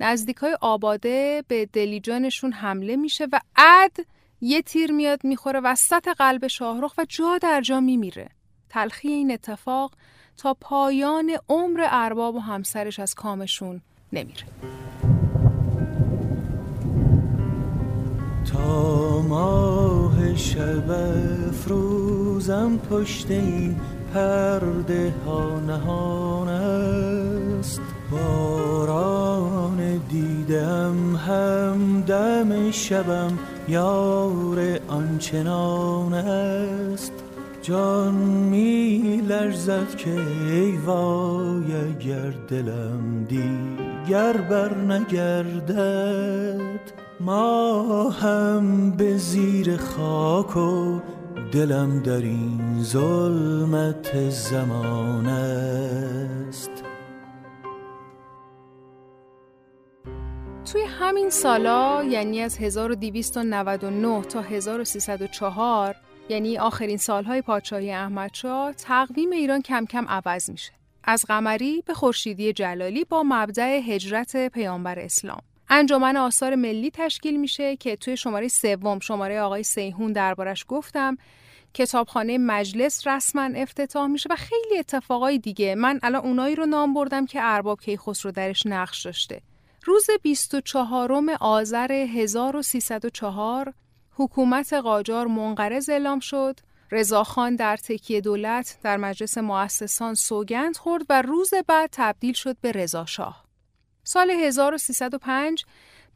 [0.00, 3.96] نزدیکای آباده به دلیجانشون حمله میشه و اد
[4.40, 8.28] یه تیر میاد می‌خوره وسط قلب شاهرخ و جا در جا میمیره.
[8.68, 9.92] تلخی این اتفاق
[10.36, 13.80] تا پایان عمر ارباب و همسرش از کامشون
[14.12, 14.44] نمیره.
[18.52, 20.90] تا ماه شب
[21.48, 23.80] افروزم پشت این
[24.14, 26.48] پرده ها نهان
[32.38, 37.12] هم دم شبم یار آنچنان است.
[37.62, 40.10] جان می لرزد که
[40.50, 46.80] ای وای اگر دلم دیگر بر نگردد.
[47.20, 51.00] ما هم به زیر خاک و
[51.52, 56.77] دلم در این ظلمت زمان است.
[60.72, 65.96] توی همین سالا یعنی از 1299 تا 1304
[66.28, 70.72] یعنی آخرین سالهای پادشاهی احمدشاه تقویم ایران کم کم عوض میشه.
[71.04, 75.40] از قمری به خورشیدی جلالی با مبدع هجرت پیامبر اسلام.
[75.68, 81.16] انجمن آثار ملی تشکیل میشه که توی شماره سوم شماره آقای سیهون دربارش گفتم
[81.74, 85.74] کتابخانه مجلس رسما افتتاح میشه و خیلی اتفاقای دیگه.
[85.74, 89.42] من الان اونایی رو نام بردم که ارباب کیخسرو درش نقش داشته.
[89.88, 93.74] روز 24 آذر 1304
[94.12, 96.60] حکومت قاجار منقرض اعلام شد
[96.90, 102.72] رضاخان در تکیه دولت در مجلس مؤسسان سوگند خورد و روز بعد تبدیل شد به
[102.72, 103.44] رضاشاه
[104.04, 105.64] سال 1305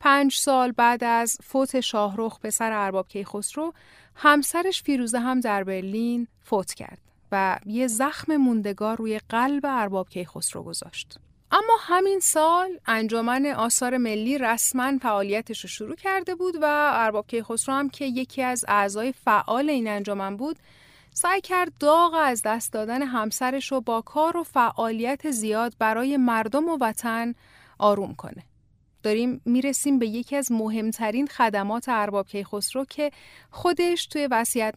[0.00, 3.72] پنج سال بعد از فوت شاهرخ پسر ارباب کیخسرو
[4.14, 6.98] همسرش فیروزه هم در برلین فوت کرد
[7.32, 11.18] و یه زخم موندگار روی قلب ارباب کیخسرو گذاشت.
[11.52, 17.74] اما همین سال انجمن آثار ملی رسما فعالیتش رو شروع کرده بود و ارباب کیخسرو
[17.74, 20.58] هم که یکی از اعضای فعال این انجمن بود
[21.14, 26.68] سعی کرد داغ از دست دادن همسرش رو با کار و فعالیت زیاد برای مردم
[26.68, 27.34] و وطن
[27.78, 28.44] آروم کنه.
[29.02, 33.10] داریم می‌رسیم به یکی از مهمترین خدمات ارباب کیخسرو که
[33.50, 34.28] خودش توی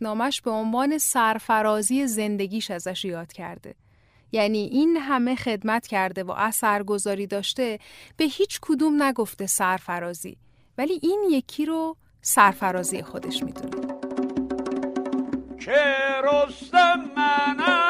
[0.02, 3.76] نامش به عنوان سرفرازی زندگیش ازش یاد کرده.
[4.32, 7.80] یعنی این همه خدمت کرده و اثرگذاری داشته
[8.18, 10.38] به هیچ کدوم نگفته سرفرازی.
[10.78, 13.86] ولی این یکی رو سرفرازی خودش می‌دونه.
[15.60, 16.16] که
[17.16, 17.86] منم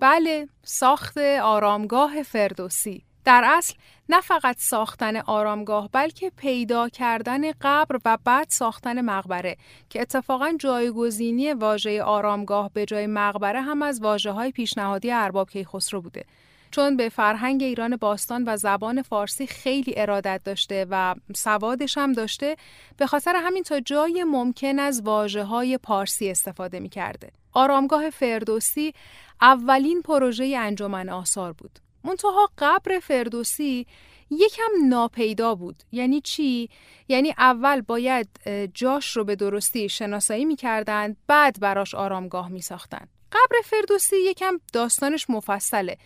[0.00, 3.04] بله ساخت آرامگاه فردوسی.
[3.24, 3.74] در اصل
[4.08, 9.56] نه فقط ساختن آرامگاه بلکه پیدا کردن قبر و بعد ساختن مقبره
[9.90, 16.00] که اتفاقا جایگزینی واژه آرامگاه به جای مقبره هم از واژه های پیشنهادی ارباب کیخسرو
[16.00, 16.24] بوده
[16.70, 22.56] چون به فرهنگ ایران باستان و زبان فارسی خیلی ارادت داشته و سوادش هم داشته
[22.96, 27.30] به خاطر همین تا جای ممکن از واجه های پارسی استفاده می کرده.
[27.52, 28.94] آرامگاه فردوسی
[29.40, 31.83] اولین پروژه انجمن آثار بود.
[32.04, 33.86] منتها قبر فردوسی
[34.30, 35.76] یکم ناپیدا بود.
[35.92, 36.68] یعنی چی؟
[37.08, 38.28] یعنی اول باید
[38.74, 45.96] جاش رو به درستی شناسایی می‌کردند بعد براش آرامگاه میساختند قبر فردوسی یکم داستانش مفصله.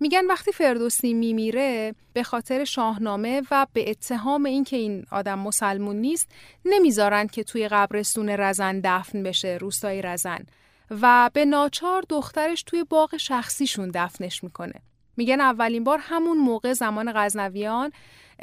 [0.00, 6.28] میگن وقتی فردوسی میمیره به خاطر شاهنامه و به اتهام اینکه این آدم مسلمون نیست
[6.64, 10.46] نمی‌ذارن که توی قبرستون رزن دفن بشه روستای رزن.
[10.90, 14.74] و به ناچار دخترش توی باغ شخصیشون دفنش می‌کنه.
[15.18, 17.92] میگن اولین بار همون موقع زمان غزنویان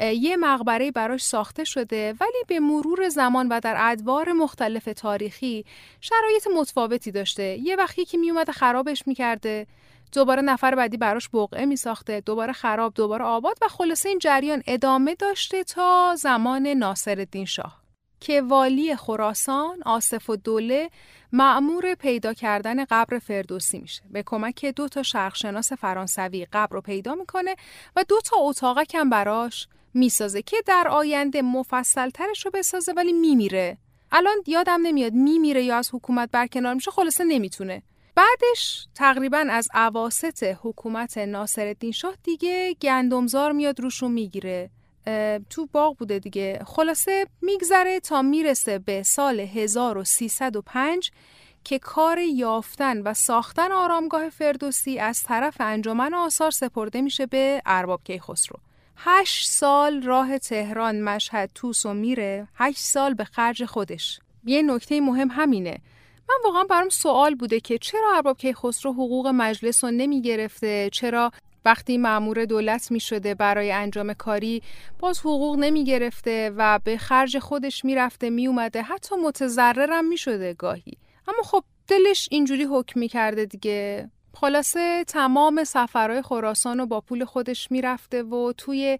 [0.00, 5.64] یه مقبره براش ساخته شده ولی به مرور زمان و در ادوار مختلف تاریخی
[6.00, 7.42] شرایط متفاوتی داشته.
[7.42, 9.66] یه وقتی که میومده خرابش می‌کرده
[10.12, 14.62] دوباره نفر بعدی براش بقعه می ساخته دوباره خراب دوباره آباد و خلاصه این جریان
[14.66, 17.85] ادامه داشته تا زمان ناصرالدین شاه.
[18.20, 20.90] که والی خراسان آصف و دوله
[21.32, 24.02] معمور پیدا کردن قبر فردوسی میشه.
[24.10, 27.56] به کمک دو تا شرقشناس فرانسوی قبر رو پیدا می‌کنه
[27.96, 33.12] و دو تا اتاقک هم براش می‌سازه که در آینده مفصل ترش رو بسازه ولی
[33.12, 33.78] میمیره.
[34.12, 37.82] الان یادم نمیاد میمیره یا از حکومت برکنار میشه خلاصه نمی‌تونه.
[38.14, 44.70] بعدش تقریبا از عواست حکومت ناصرالدین شاه دیگه گندمزار میاد روشون می‌گیره.
[45.50, 46.62] تو باغ بوده دیگه.
[46.66, 51.10] خلاصه میگذره تا می‌رسه به سال 1305
[51.64, 58.00] که کار یافتن و ساختن آرامگاه فردوسی از طرف انجمن آثار سپرده میشه به ارباب
[58.04, 58.58] کیخسرو.
[58.96, 62.48] هشت سال راه تهران مشهد توس و میره.
[62.54, 64.20] هشت سال به خرج خودش.
[64.44, 65.78] یه نکته مهم همینه.
[66.28, 70.38] من واقعا برام سوال بوده که چرا ارباب کیخسرو حقوق مجلس رو نمی
[70.92, 71.32] چرا
[71.66, 74.62] وقتی معمور دولت می شده برای انجام کاری
[74.98, 80.16] باز حقوق نمی گرفته و به خرج خودش می رفته می اومده حتی متضررم می
[80.16, 80.92] شده گاهی.
[81.28, 84.10] اما خب دلش اینجوری حکم می کرده دیگه.
[84.34, 88.98] خلاصه تمام سفرهای خراسان رو با پول خودش می‌رفته و توی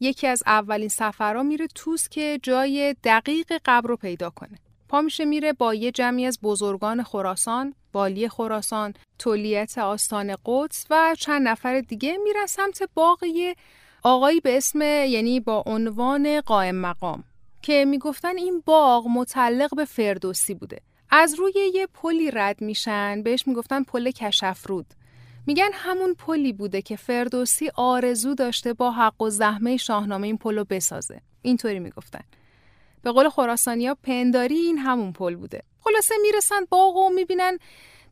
[0.00, 4.58] یکی از اولین سفرها میره توس که جای دقیق قبر رو پیدا کنه.
[4.88, 11.14] پا میشه میره با یه جمعی از بزرگان خراسان، والی خراسان، تولیت آستان قدس و
[11.18, 13.56] چند نفر دیگه میرن سمت باغ یه
[14.02, 17.24] آقایی به اسم یعنی با عنوان قائم مقام
[17.62, 20.80] که می‌گفتن این باغ متعلق به فردوسی بوده.
[21.10, 24.86] از روی یه پلی رد میشن بهش می‌گفتن پل کشفرود.
[25.46, 31.20] میگن همون پلی بوده که فردوسی آرزو داشته با حق‌الزحمه شاهنامه این پل رو بسازه.
[31.42, 32.24] اینطوری می‌گفتن.
[33.02, 35.62] به قول خراسانیا پنداری این همون پل بوده.
[35.80, 37.58] خلاصه می‌رسن باغ و می‌بینن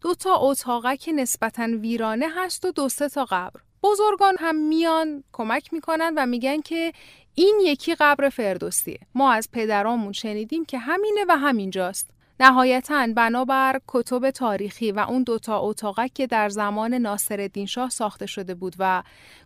[0.00, 3.60] دو تا اتاقه که نسبتا ویرانه هست و دو سه تا قبر.
[3.82, 6.92] بزرگان هم میان کمک می‌کنن و میگن که
[7.34, 8.98] این یکی قبر فردوسیه.
[9.14, 12.10] ما از پدرامون شنیدیم که همینه و همینجاست.
[12.40, 18.54] نهایتا بنابر کتب تاریخی و اون دوتا اتاقک که در زمان ناصرالدین شاه ساخته شده
[18.54, 19.02] بود و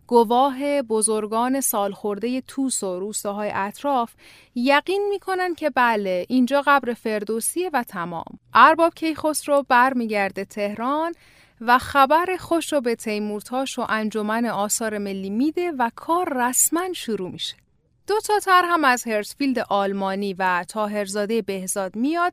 [0.07, 4.12] گواه بزرگان سالخورده توس و روستاهای اطراف
[4.55, 8.38] یقین می‌کنن که بله اینجا قبر فردوسیه و تمام.
[8.55, 11.12] ارباب کیخسرو برمیگرده تهران
[11.61, 17.30] و خبر خوش رو به تیمورتاش و انجمن آثار ملی میده و کار رسما شروع
[17.30, 17.57] میشه.
[18.11, 22.33] دو تا تر هم از هرسفیلد آلمانی و تاهرزاده بهزاد میاد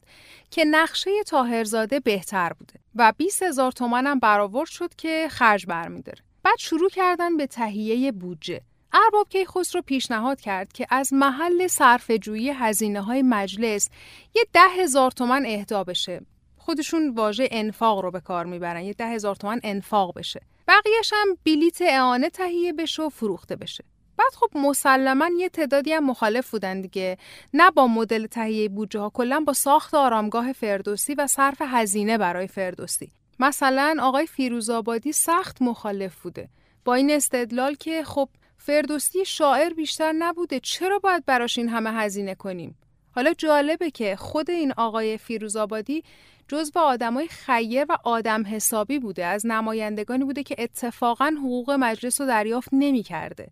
[0.52, 6.20] که نقشه تاهرزاده بهتر بوده و 20 هزار تومن هم برآورد شد که خرج برمیداره.
[6.44, 8.62] بعد شروع کردن به تهیه بودجه.
[8.94, 9.28] ارباب
[9.76, 13.90] رو پیشنهاد کرد که از محل صرف جویی هزینه های مجلس
[14.36, 16.22] یه ده هزار تومن اهدا بشه.
[16.58, 18.82] خودشون واژه انفاق رو به کار می‌برن.
[18.82, 20.42] یه ده هزار تومن انفاق بشه.
[20.68, 23.84] بقیهش هم بلیت اعانه تهیه بشه و فروخته بشه.
[24.18, 27.18] بعد خب مسلما یه تعدادی هم مخالف بودن دیگه.
[27.54, 32.48] نه با مدل تهیه بودجه ها کلا با ساخت آرامگاه فردوسی و صرف هزینه برای
[32.48, 33.12] فردوسی.
[33.40, 36.50] مثلا آقای فیروزآبادی سخت مخالف بوده.
[36.86, 42.36] با این استدلال که خب فردوسی شاعر بیشتر نبوده چرا باید براش این همه هزینه
[42.36, 42.78] کنیم؟
[43.12, 46.04] حالا جالبه که خود این آقای فیروزآبادی
[46.48, 49.26] جزو آدمای خیر و آدم حسابی بوده.
[49.26, 53.48] از نمایندگانی بوده که اتفاقا حقوق مجلس رو دریافت نمی کرده.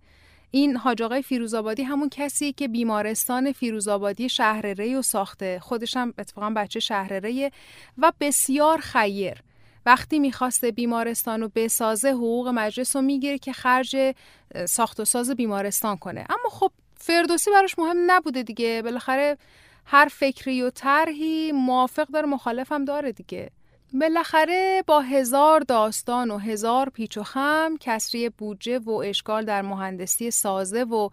[0.56, 5.60] این حاج آقای فیروزآبادی همون کسی که بیمارستان فیروزآبادی شهر ری و ساخته.
[5.60, 7.52] خودش هم اتفاقا بچه شهر ریه
[7.98, 9.44] و بسیار خیر.
[9.86, 14.16] وقتی می‌خواسته بیمارستان رو بسازه حقوق مجلس رو می‌گیره که خرج
[14.66, 16.26] ساخت و ساز بیمارستان کنه.
[16.30, 18.82] اما خب فردوسی براش مهم نبوده دیگه.
[18.82, 19.38] بالاخره
[19.86, 23.50] هر فکری و طرحی موافق داره مخالف هم داره دیگه.
[23.94, 30.32] بالاخره با هزار داستان و هزار پیچ و خم کسری بودجه و اشکال در مهندسی
[30.32, 31.10] سازه و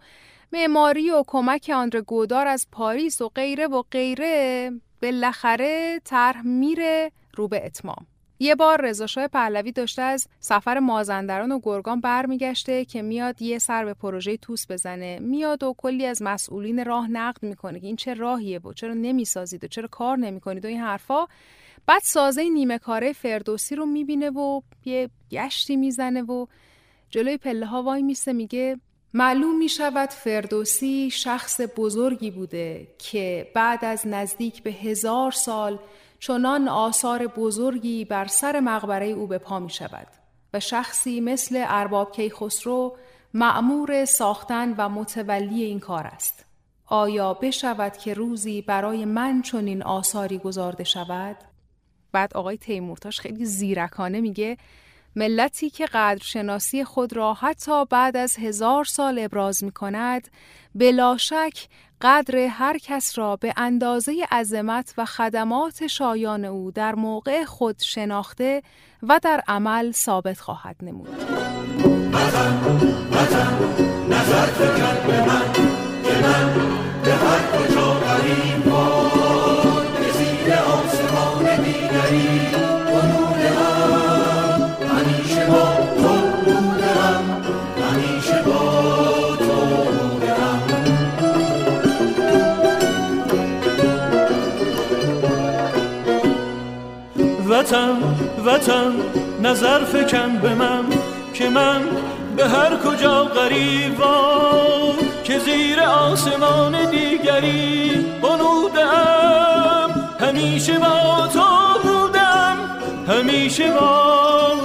[0.53, 4.71] معماری و کمک آندر گودار از پاریس و غیره و غیره
[5.01, 8.05] بالاخره طرح میره رو به اتمام.
[8.39, 13.85] یه بار رضا پهلوی داشته از سفر مازندران و گرگان برمیگشته که میاد یه سر
[13.85, 15.19] به پروژه توس بزنه.
[15.19, 19.63] میاد و کلی از مسئولین راه نقد می‌کنه که این چه راهیه و چرا نمی‌سازید
[19.63, 21.25] و چرا کار نمی‌کنید و این حرفا.
[21.85, 26.45] بعد سازه نیمه کاره فردوسی رو می‌بینه و یه گشتی می‌زنه و
[27.09, 28.79] جلوی پله ها وای میسته میگه
[29.13, 35.79] معلوم می شود فردوسی شخص بزرگی بوده که بعد از نزدیک به هزار سال
[36.19, 40.07] چنان آثار بزرگی بر سر مقبره او به پا می شود
[40.53, 42.97] و شخصی مثل ارباب کیخسرو
[43.33, 46.45] معمور ساختن و متولی این کار است.
[46.85, 51.52] آیا بشود که روزی برای من چنین آثاری گذارده شود؟
[52.13, 54.57] بعد آقای تیمورتاش خیلی زیرکانه میگه
[55.15, 60.27] ملتی که قدرشناسی خود را حتی بعد از هزار سال ابراز می کند
[60.75, 61.67] بلا شک
[62.01, 68.63] قدر هر کس را به اندازه عظمت و خدمات شایان او در موقع خود شناخته
[69.03, 71.09] و در عمل ثابت خواهد نمود.
[74.09, 74.47] نظر
[97.63, 97.97] وطن
[98.45, 98.93] وطن
[99.43, 100.83] نظر فکن به من
[101.33, 101.81] که من
[102.37, 104.21] به هر کجا غریبا
[105.23, 107.89] که زیر آسمان دیگری
[108.21, 109.89] بنودم.
[110.19, 112.57] همیشه با تو بودم
[113.07, 114.62] همیشه با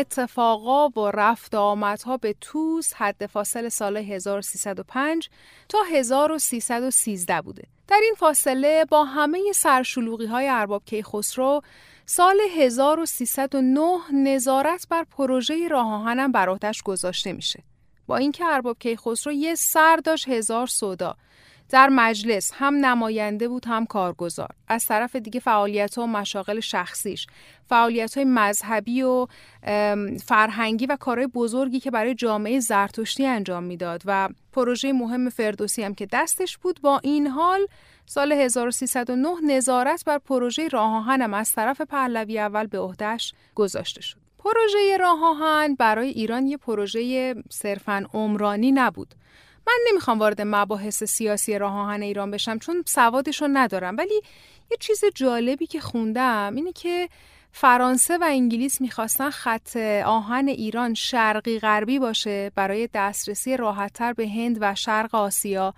[0.00, 5.28] اتفاقا و رفت آمدها به توس حد فاصل سال 1305
[5.68, 7.62] تا 1313 بوده.
[7.88, 11.62] در این فاصله با همه سرشلوغی های ارباب کیخسرو
[12.06, 17.62] سال 1309 نظارت بر پروژه راه آهنم بر گذاشته میشه.
[18.06, 21.16] با اینکه ارباب کیخسرو یه سر داشت هزار صدا
[21.70, 24.48] در مجلس هم نماینده بود هم کارگزار.
[24.68, 27.26] از طرف دیگه فعالیت و مشاغل شخصیش.
[27.68, 29.26] فعالیت های مذهبی و
[30.24, 34.02] فرهنگی و کارهای بزرگی که برای جامعه زرتشتی انجام می‌داد.
[34.04, 36.80] و پروژه مهم فردوسی هم که دستش بود.
[36.80, 37.66] با این حال
[38.06, 44.16] سال 1309 نظارت بر پروژه راه هم از طرف پهلوی اول به عهدهش گذاشته شد.
[44.38, 49.14] پروژه راه برای ایران یه پروژه صرفا عمرانی نبود.
[49.70, 54.22] من نمی‌خوام وارد مباحث سیاسی راه آهن ایران بشم چون سوادش رو ندارم ولی
[54.70, 57.08] یه چیز جالبی که خوندم اینه که
[57.52, 64.58] فرانسه و انگلیس می‌خواستن خط آهن ایران شرقی غربی باشه برای دسترسی راحتتر به هند
[64.60, 65.74] و شرق آسیا.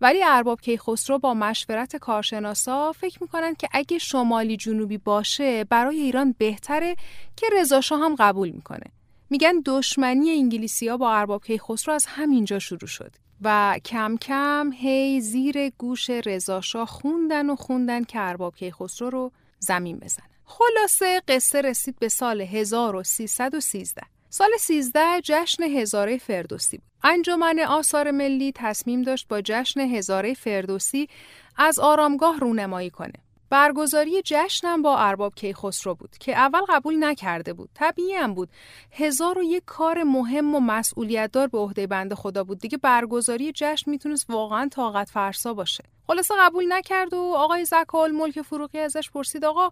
[0.00, 6.34] ولی ارباب کیخسرو با مشورت کارشناسا فکر می‌کنن که اگه شمالی جنوبی باشه برای ایران
[6.38, 6.96] بهتره
[7.36, 8.99] که رضاشاه هم قبول می‌کنه.
[9.30, 13.12] میگن دشمنی انگلیسی ها با ارباب کیخسرو از همینجا شروع شد
[13.42, 19.98] و کم کم هی زیر گوش رضاشاه خوندن و خوندن که ارباب کیخسرو رو زمین
[19.98, 24.02] بزنه خلاصه قصه رسید به سال 1313
[24.32, 26.86] سال 13 جشن هزاره فردوسی بود.
[27.02, 31.08] انجمن آثار ملی تصمیم داشت با جشن هزاره فردوسی
[31.56, 33.12] از آرامگاه رونمایی کنه.
[33.50, 37.70] برگزاری جشنم با ارباب کیخسرو بود که اول قبول نکرده بود.
[37.74, 38.48] طبیعی هم بود.
[38.92, 42.58] هزار و یک کار مهم و مسئولیت دار به عهده بنده خدا بود.
[42.58, 45.84] دیگه برگزاری جشن می‌تونست واقعا طاقت فرسا باشه.
[46.06, 49.70] خلاصه قبول نکرد و آقای زکال ملک فروغی ازش پرسید آقا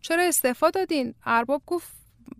[0.00, 1.88] چرا استعفا دادین؟ ارباب گفت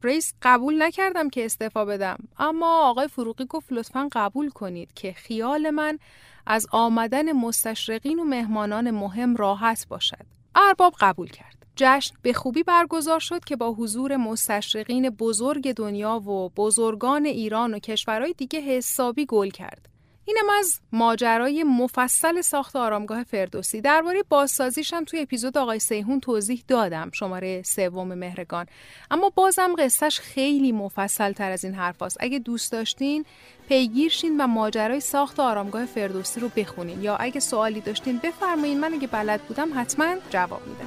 [0.02, 2.18] رئیس قبول نکردم که استعفا بدم.
[2.38, 5.98] اما آقای فروغی گفت لطفا قبول کنید که خیال من
[6.46, 10.39] از آمدن مستشرقین و مهمانان مهم راحت باشد.
[10.54, 11.66] ارباب قبول کرد.
[11.76, 17.78] جشن به خوبی برگزار شد که با حضور مستشرقین بزرگ دنیا و بزرگان ایران و
[17.78, 19.89] کشورهای دیگه حسابی گل کرد.
[20.36, 23.80] اینم از ماجرای مفصل ساخت آرامگاه فردوسی.
[23.80, 28.66] درباره بازسازیش هم توی اپیزود آقای سیهون توضیح دادم شماره سوم مهرگان.
[29.10, 32.16] اما بازم قصهش خیلی مفصل تر از این حرف هست.
[32.20, 33.24] اگه دوست داشتین
[33.68, 37.02] پیگیر شین و ماجرای ساخت آرامگاه فردوسی رو بخونین.
[37.02, 38.80] یا اگه سوالی داشتین بفرمایین.
[38.80, 40.86] من اگه بلد بودم حتما جواب میدم.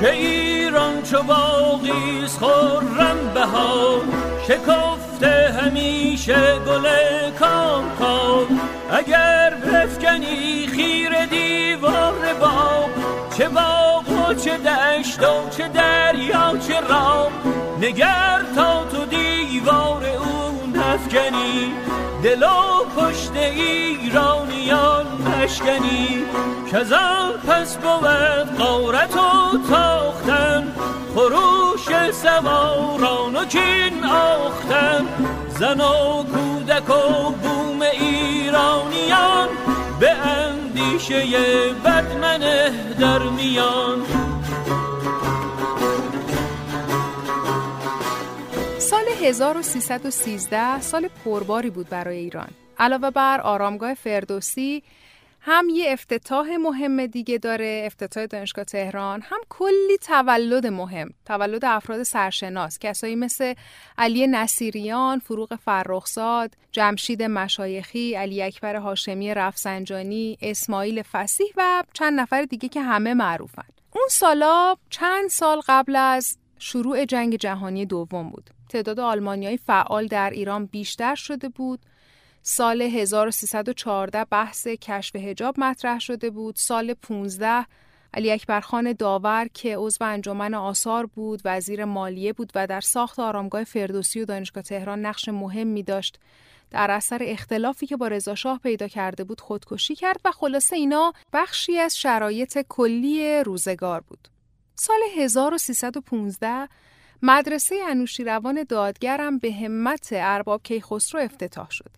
[0.00, 4.00] که ایران چو باقیز خورم بها
[4.48, 6.86] شکفته همیشه گل
[7.38, 12.90] کام کام اگر بفکنی خیر دیوار باغ
[13.38, 17.32] چه باغ و چه دشت و چه دریا چه رام
[17.80, 21.72] نگر تا تو دیوار او نفکنی
[22.22, 26.24] دل و پشت ایرانیان نشکنی
[26.72, 30.74] کزان پس بود قارت و تاختن.
[31.14, 35.06] خروش سواران و کین آختن.
[35.58, 39.48] زن و کودک و بوم ایرانیان
[40.00, 41.24] به اندیشه
[41.84, 44.15] بدمنه در میان.
[49.26, 52.48] 1313 سال پرباری بود برای ایران.
[52.78, 54.82] علاوه بر آرامگاه فردوسی
[55.40, 62.02] هم یه افتتاح مهم دیگه داره افتتاح دانشگاه تهران هم کلی تولد مهم تولد افراد
[62.02, 63.54] سرشناس کسایی مثل
[63.98, 72.42] علی نصیریان فروغ فرخزاد جمشید مشایخی علی اکبر هاشمی رفسنجانی اسماعیل فسیح و چند نفر
[72.42, 78.50] دیگه که همه معروفن اون سالا چند سال قبل از شروع جنگ جهانی دوم بود
[78.68, 81.80] تعداد آلمانیای فعال در ایران بیشتر شده بود.
[82.42, 86.56] سال 1314 بحث کشف هجاب مطرح شده بود.
[86.56, 87.66] سال 15
[88.14, 93.18] علی اکبر خان داور که عضو انجمن آثار بود وزیر مالیه بود و در ساخت
[93.18, 96.18] آرامگاه فردوسی و دانشگاه تهران نقش مهمی داشت.
[96.70, 101.12] در اثر اختلافی که با رضا شاه پیدا کرده بود خودکشی کرد و خلاصه اینا
[101.32, 104.28] بخشی از شرایط کلی روزگار بود.
[104.74, 106.68] سال 1315
[107.22, 111.90] مدرسه انوشیروان دادگرم به همت ارباب کیخسرو افتتاح شد.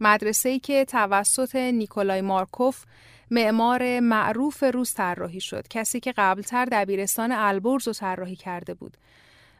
[0.00, 2.84] مدرسه ای که توسط نیکولای مارکوف
[3.30, 5.68] معمار معروف روز طراحی شد.
[5.68, 8.96] کسی که قبلتر دبیرستان البرز رو طراحی کرده بود.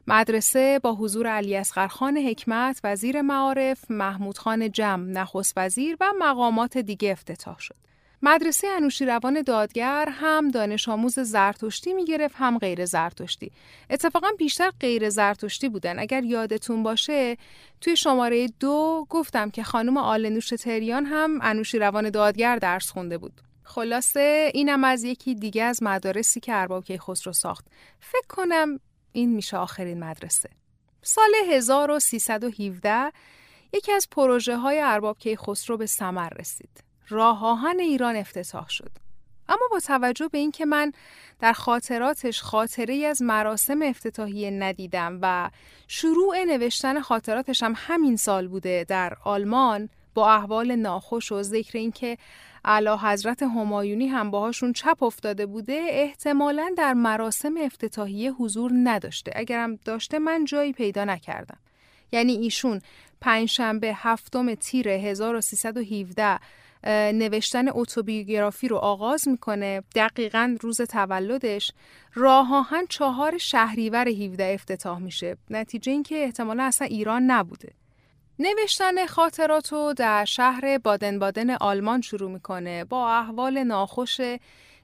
[0.06, 6.78] مدرسه با حضور علی خان حکمت وزیر معارف محمود خان جم نخست وزیر و مقامات
[6.78, 7.76] دیگه افتتاح شد.
[8.22, 13.52] مدرسه انوشیروان دادگر هم دانش آموز زرتشتی می‌گرفت هم غیر زرتشتی.
[13.90, 15.98] اتفاقا بیشتر غیر زرتشتی بودن.
[15.98, 17.36] اگر یادتون باشه
[17.80, 23.40] توی شماره دو گفتم که خانم آلنوش تریان هم انوشیروان دادگر درس خونده بود.
[23.62, 27.66] خلاصه اینم از یکی دیگه از مدارسی که ارباب کیخسرو ساخت.
[28.00, 28.80] فکر کنم
[29.12, 30.50] این میشه آخرین مدرسه.
[31.02, 33.12] سال 1317
[33.72, 36.83] یکی از پروژه های ارباب کیخسرو به ثمر رسید.
[37.08, 38.90] راه آهن ایران افتتاح شد.
[39.48, 40.92] اما با توجه به اینکه من
[41.40, 45.50] در خاطراتش خاطره از مراسم افتتاحیه ندیدم و
[45.88, 52.18] شروع نوشتن خاطراتش هم همین سال بوده در آلمان با احوال ناخوش و ذکر اینکه
[52.64, 59.76] اعلی حضرت همایونی هم باهاشون چپ افتاده بوده احتمالا در مراسم افتتاحیه حضور نداشته اگرم
[59.76, 61.58] داشته من جایی پیدا نکردم
[62.12, 62.80] یعنی ایشون
[63.20, 66.38] پنجشنبه هفتم تیر 1317
[66.86, 69.82] نوشتن اتوبیوگرافی رو آغاز می‌کنه.
[69.94, 71.72] دقیقا روز تولدش
[72.14, 75.36] راه آهن چهار شهریور 17 افتتاح میشه.
[75.50, 77.72] نتیجه اینکه احتمالا اصلا ایران نبوده.
[78.38, 84.20] نوشتن خاطرات رو در شهر بادن بادن آلمان شروع می‌کنه با احوال ناخوش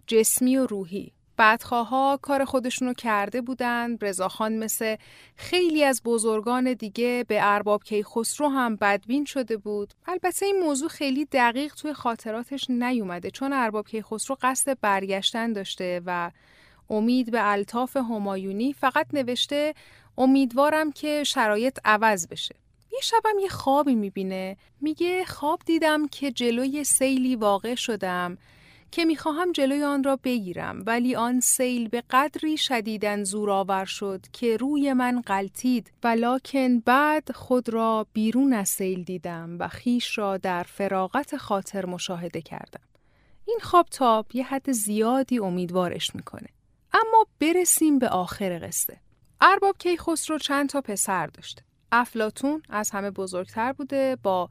[0.07, 1.13] جسمی و روحی.
[1.41, 3.97] بدخواها کار خودشونو کرده بودن.
[4.03, 4.97] رضاخان مثل
[5.37, 9.95] خیلی از بزرگان دیگه به ارباب کیخسرو هم بدبین شده بود.
[10.07, 16.31] البته این موضوع خیلی دقیق توی خاطراتش نیومده چون ارباب کیخسرو قصد برگشتن داشته و
[16.91, 19.75] امید به الطاف همایونی فقط نوشته
[20.19, 22.55] امیدوارم که شرایط عوض بشه.
[22.93, 24.57] یه شبم یه خوابی می‌بینه.
[24.81, 28.39] میگه خواب دیدم که جلوی سیلی واقع شدم.
[28.91, 34.57] که می‌خواهم جلوی آن را بگیرم ولی آن سیل به قدری شدیدن زورآور شد که
[34.57, 40.63] روی من قلتید ولکن بعد خود را بیرون از سیل دیدم و خیش را در
[40.63, 42.83] فراغت خاطر مشاهده کردم.
[43.45, 46.49] این خواب تاب یه حد زیادی امیدوارش می‌کنه.
[46.93, 49.01] اما برسیم به آخر قصه.
[49.41, 51.63] ارباب کیخسرو چند تا پسر داشته
[51.93, 54.49] افلاتون از همه بزرگتر بوده با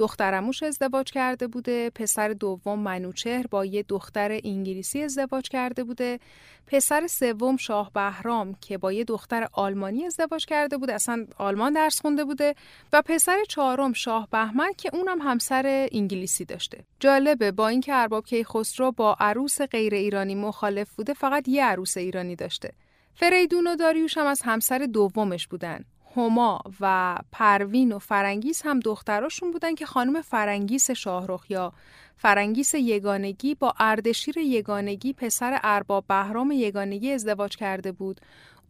[0.00, 1.90] دخترموش ازدواج کرده بوده.
[1.90, 6.18] پسر دوم منوچهر با یه دختر انگلیسی ازدواج کرده بوده.
[6.66, 12.00] پسر سوم شاه بهرام که با یه دختر آلمانی ازدواج کرده بوده اصلا آلمان درس
[12.00, 12.54] خونده بوده.
[12.92, 16.84] و پسر چهارم شاه بهمن که اونم همسر انگلیسی داشته.
[17.00, 22.36] جالبه با اینکه ارباب کیخسرو با عروس غیر ایرانی مخالف بوده فقط یه عروس ایرانی
[22.36, 22.72] داشته.
[23.14, 25.84] فریدون و داریوش هم از همسر دومش بودن.
[26.16, 31.72] هما و پروین و فرنگیس هم دختراشون بودن که خانم فرنگیس شاهرخ یا
[32.16, 38.20] فرنگیس یگانگی با اردشیر یگانگی پسر ارباب بهرام یگانگی ازدواج کرده بود.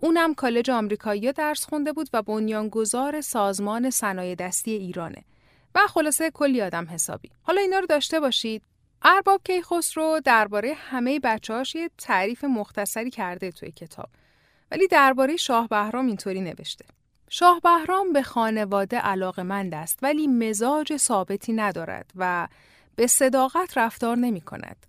[0.00, 5.24] اونم کالج آمریکایی درس خونده بود و بنیانگذار سازمان صنایع دستی ایرانه.
[5.74, 7.30] و خلاصه کلی آدم حسابی.
[7.42, 8.62] حالا اینا رو داشته باشید.
[9.02, 14.08] ارباب کیخسرو درباره همه بچه‌هاش یه تعریف مختصری کرده توی کتاب.
[14.70, 16.84] ولی درباره شاه بهرام اینطوری نوشته.
[17.32, 22.48] شاه بهرام به خانواده علاقمند است ولی مزاج ثابتی ندارد و
[22.96, 24.86] به صداقت رفتار نمی کند.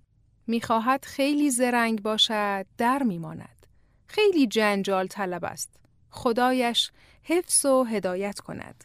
[0.48, 3.68] می خواهد خیلی زرنگ باشد در می ماند.
[4.08, 5.70] خیلی جنجال طلب است.
[6.10, 6.92] خدایش
[7.24, 8.84] حفظ و هدایت کند.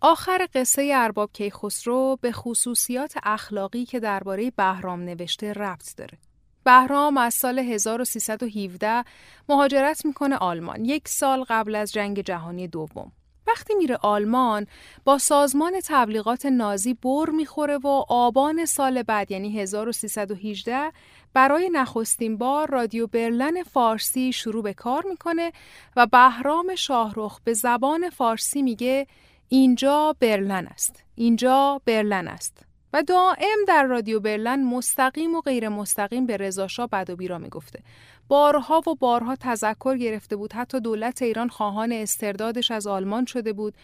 [0.00, 6.18] آخر قصه ارباب کیخسرو به خصوصیات اخلاقی که درباره بهرام نوشته ربط داره.
[6.64, 9.04] بهرام از سال 1317
[9.48, 13.12] مهاجرت می‌کنه آلمان یک سال قبل از جنگ جهانی دوم.
[13.46, 14.66] وقتی میره آلمان
[15.04, 20.92] با سازمان تبلیغات نازی بر می‌خوره و آبان سال بعد یعنی 1318
[21.34, 25.52] برای نخستین بار رادیو برلن فارسی شروع به کار می‌کنه
[25.96, 29.06] و بهرام شاهرخ به زبان فارسی میگه
[29.48, 31.04] اینجا برلن است.
[31.14, 32.71] اینجا برلن است.
[32.92, 37.80] و دائم در رادیو برلن مستقیم و غیر مستقیم به رضاشاه بد و می‌گفته.
[38.28, 40.52] بارها و بارها تذکر گرفته بود.
[40.52, 43.74] حتی دولت ایران خواهان استردادش از آلمان شده بود.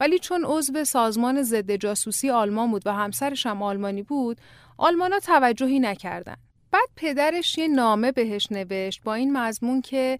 [0.00, 4.40] ولی چون عضو سازمان ضد جاسوسی آلمان بود و همسرش هم آلمانی بود
[4.78, 6.38] آلمانا توجهی نکردند.
[6.70, 10.18] بعد پدرش یه نامه بهش نوشت با این مضمون که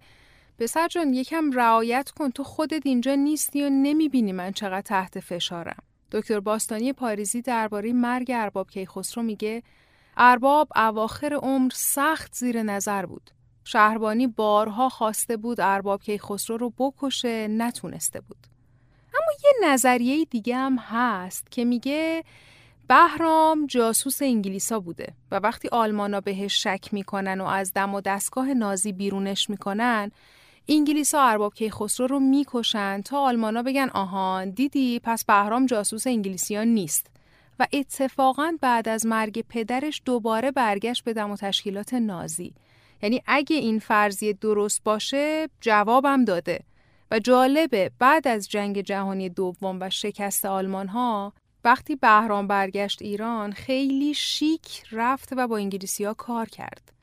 [0.59, 5.83] پسر جان یکم رعایت کن تو خودت اینجا نیستی و نمی‌بینی من چقدر تحت فشارم.
[6.11, 9.63] دکتر باستانی پاریزی درباره مرگ ارباب کیخسرو میگه
[10.17, 13.31] ارباب اواخر عمر سخت زیر نظر بود.
[13.63, 18.47] شهربانی بارها خواسته بود ارباب کیخسرو رو بکشه نتونسته بود.
[19.13, 22.23] اما یه نظریه دیگه هم هست که میگه
[22.87, 28.53] بهرام جاسوس انگلیسا بوده و وقتی آلمانا بهش شک می‌کنن و از دم و دستگاه
[28.53, 30.11] نازی بیرونش می‌کنن
[30.71, 36.67] انگلیس ها ارباب کیخسرو رو می‌کشن تا آلمانا بگن آهان دیدی پس بهرام جاسوس انگلیسیان
[36.67, 37.07] نیست.
[37.59, 42.53] و اتفاقا بعد از مرگ پدرش دوباره برگشت به دم و تشکیلات نازی.
[43.01, 46.59] یعنی اگه این فرضیه درست باشه جوابم داده.
[47.11, 51.33] و جالبه بعد از جنگ جهانی دوم و شکست آلمان ها
[51.63, 56.98] وقتی بهرام برگشت ایران خیلی شیک رفت و با انگلیسی ها کار کرد.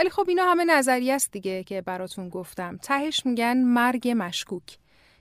[0.00, 2.76] ولی خب اینا همه نظریه است دیگه که براتون گفتم.
[2.76, 4.78] تهش میگن مرگ مشکوک.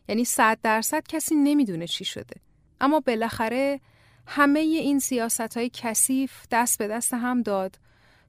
[0.08, 2.36] یعنی صد درصد کسی نمی‌دونه چی شده.
[2.82, 3.80] اما بالاخره
[4.28, 7.80] همه این سیاست های کثیف دست به دست هم داد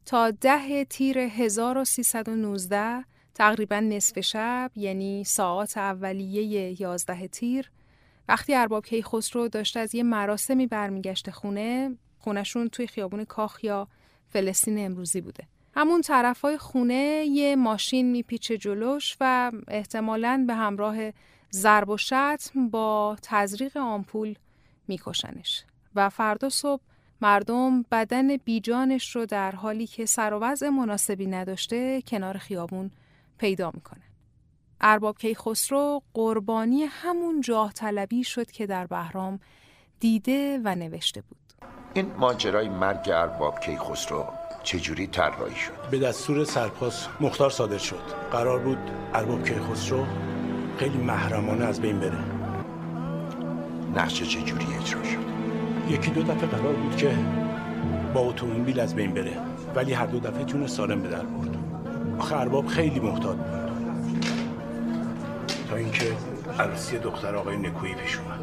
[0.07, 3.05] تا ده تیر 1319
[3.35, 7.71] تقریبا نصف شب یعنی ساعات اولیه 11 تیر
[8.29, 13.89] وقتی ارباب کیخسرو داشته از یه مراسمی برمیگشته خونه خونشون توی خیابون کاخ یا
[14.29, 15.45] فلسطین امروزی بوده.
[15.75, 20.97] همون طرفای خونه یه ماشین میپیچه جلوش و احتمالاً به همراه
[21.53, 24.35] ضرب و شتم با تزریق آمپول
[24.89, 25.65] میکشنش
[25.95, 26.83] و فردا صبح
[27.21, 32.91] مردم بدن بیجانش رو در حالی که سر و وضع مناسبی نداشته کنار خیابون
[33.39, 34.03] پیدا می‌کنن.
[34.81, 39.41] ارباب کیخسرو قربانی همون جاه طلبی شد که در بهرام
[40.01, 41.39] دیده و نوشته بود.
[41.95, 44.27] این ماجرای مرگ ارباب کیخسرو
[44.63, 48.03] چجوری طراحی شد؟ به دستور سرپاس مختار صادر شد.
[48.33, 48.79] قرار بود
[49.15, 50.07] ارباب کیخسرو
[50.79, 52.19] خیلی محرمانه از بین بره.
[53.97, 55.31] نقشه چجوری اجرا شد؟
[55.91, 57.15] یکی دو دفعه قرار بود که
[58.15, 59.33] با اتومبیل از بین بره
[59.75, 61.57] ولی هر دو دفعه جون سالم به در برد.
[62.19, 63.61] آخه ارباب خیلی محتاط بود.
[65.71, 66.17] تا اینکه
[66.59, 68.40] عروسی دختر آقای نکویی پیش اومد.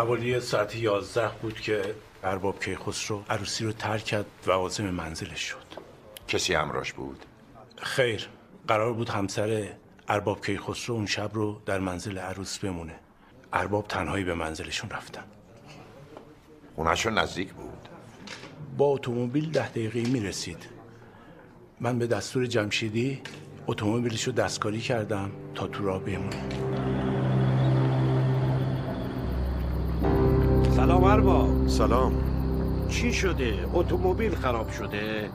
[0.00, 1.94] حوالی ساعت یازده بود که
[2.24, 5.64] ارباب کیخسرو عروسی رو ترک کرد و عازم منزلش شد.
[6.28, 7.24] کسی همراش بود؟
[7.76, 8.28] خیر
[8.68, 9.72] قرار بود همسر
[10.08, 12.94] ارباب کیخسرو اون شب رو در منزل عروس بمونه.
[13.52, 15.24] ارباب تنهایی به منزلشون رفتن.
[16.76, 17.88] خونهشون نزدیک بود؟
[18.76, 20.66] با اتومبیل ده دقیقه می رسید
[21.80, 23.22] من به دستور جمشیدی
[23.66, 26.79] اتومبیلش رو دستکاری کردم تا تو راه بمونه
[31.10, 32.12] ارباب سلام.
[32.88, 35.30] چی شده؟ اتومبیل خراب شده؟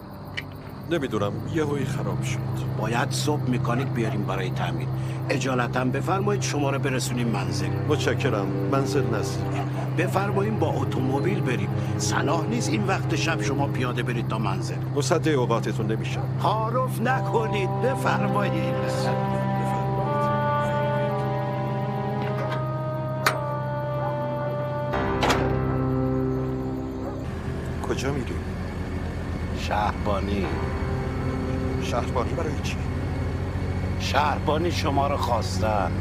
[0.91, 2.38] نمی‌دونم یه هایی خراب شد.
[2.81, 4.88] باید صبح مکانیک بیاریم برای تعمیر
[5.30, 7.69] اجالتا بفرمایید شما رو برسونیم منزل.
[7.89, 9.61] متشکرم منزل نزدیک.
[9.97, 11.69] بفرماییم با اتومبیل بریم.
[11.97, 14.76] صلاح نیست این وقت شب شما پیاده برید تا منزل.
[14.95, 16.23] مصده اوقاتتون نمیشم.
[16.41, 17.69] تعارف نکنید.
[17.81, 19.45] بفرمایید.
[27.96, 28.40] کجا میریم؟
[29.60, 30.46] شهربانی.
[31.84, 32.78] شهربانی برای چی؟
[34.00, 35.92] شهربانی شما رو خواستن.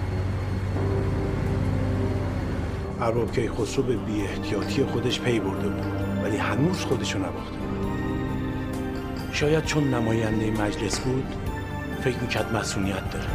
[3.00, 5.84] ارباب که خسرو به بی احتیاطی خودش پی برده بود
[6.24, 7.58] ولی هنوز خودشو نباخته
[9.32, 11.34] شاید چون نماینده مجلس بود
[12.04, 13.28] فکر می‌کرد مسئولیت داره.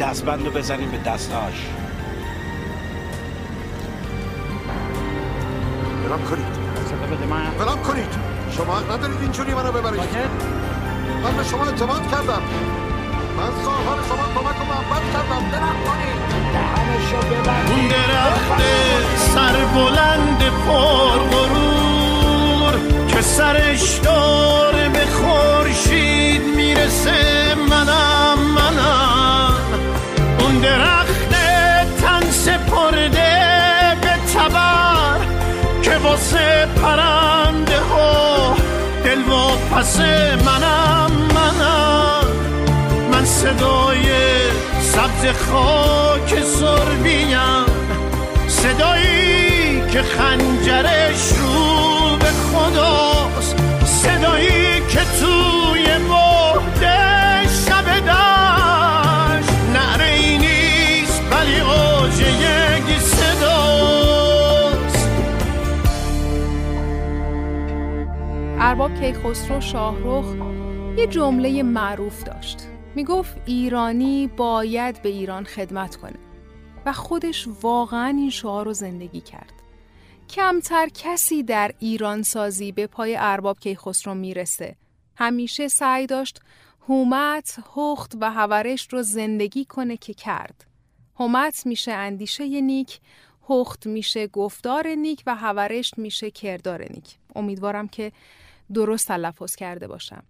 [0.00, 1.66] دستبند رو بزنیم به دستاش.
[6.04, 6.20] برام
[7.34, 8.12] کنید برام کنید.
[8.56, 10.00] شما حق ندارید اینجوری منو ببرید.
[11.22, 12.42] من به شما اعتماد کردم.
[13.36, 15.50] من سالها شما کمک و محبت کردم.
[15.52, 16.24] برم کنید.
[17.70, 18.62] اون درخت
[19.34, 22.74] سر بلند پر غرور
[23.08, 27.54] که سرش داره به خورشید می‌رسه.
[27.54, 29.54] منم منم.
[30.40, 31.34] اون درخت
[32.02, 35.23] تن سپرده به تبر.
[36.04, 38.56] واسه پرنده ها
[39.04, 40.00] دل و پس
[40.46, 42.26] منم منم.
[43.12, 44.06] من صدای
[44.80, 47.38] سبز خاک سربیم
[48.48, 53.63] صدایی که خنجرش رو به خداست.
[68.74, 70.34] ارباب کیخسرو شاهروخ
[70.98, 72.58] یه جمله معروف داشت
[72.94, 76.18] می‌گفت ایرانی باید به ایران خدمت کنه
[76.86, 79.52] و خودش واقعا این شعار رو زندگی کرد.
[80.30, 84.76] کمتر کسی در ایران سازی به پای ارباب کیخسرو می‌رسه.
[85.16, 86.40] همیشه سعی داشت
[86.88, 90.64] هومت، هخت و هورش رو زندگی کنه که کرد.
[91.20, 93.00] هومت میشه اندیشه نیک،
[93.50, 97.18] هخت میشه گفتار نیک و هورش میشه کردار نیک.
[97.34, 98.12] امیدوارم که
[98.74, 100.22] درست تلفظ کرده باشم.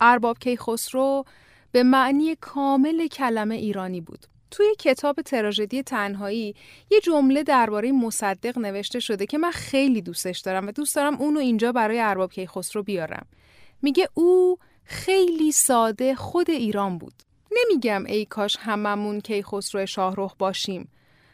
[0.00, 1.24] ارباب کیخسرو
[1.72, 4.26] به معنی کامل کلمه ایرانی بود.
[4.50, 6.54] توی کتاب تراژدی تنهایی
[6.90, 11.40] یه جمله درباره مصدق نوشته شده که من خیلی دوستش دارم و دوست دارم اونو
[11.40, 13.26] اینجا برای ارباب کیخسرو بیارم.
[13.82, 17.14] میگه او خیلی ساده خود ایران بود.
[17.52, 20.88] نمیگم ای کاش هممون کیخسرو شاهرخ باشیم.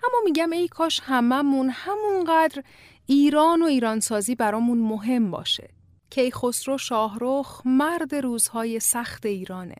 [0.05, 2.62] اما میگم ای کاش هممون همونقدر
[3.06, 5.68] ایران و ایرانسازی برامون مهم باشه.
[6.10, 9.76] کیخسرو شاهرخ مرد روزهای سخت ایرانه.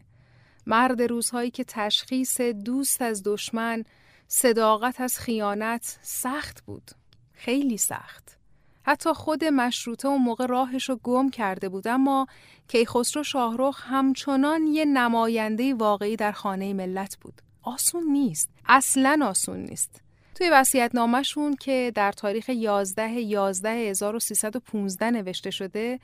[0.66, 3.84] مرد روزهایی که تشخیص دوست از دشمن،
[4.28, 6.90] صداقت از خیانت سخت بود.
[7.32, 8.38] خیلی سخت.
[8.82, 12.26] حتی خود مشروطه و موقع راهش رو گم کرده بود اما
[12.68, 17.42] کیخسرو شاهرخ همچنان یه نماینده واقعی در خانه ملت بود.
[17.62, 18.48] آسون نیست.
[18.66, 20.02] اصلا آسون نیست.
[20.39, 26.01] توی وسیعت نامشون که در تاریخ 11 11 1315 نوشته شده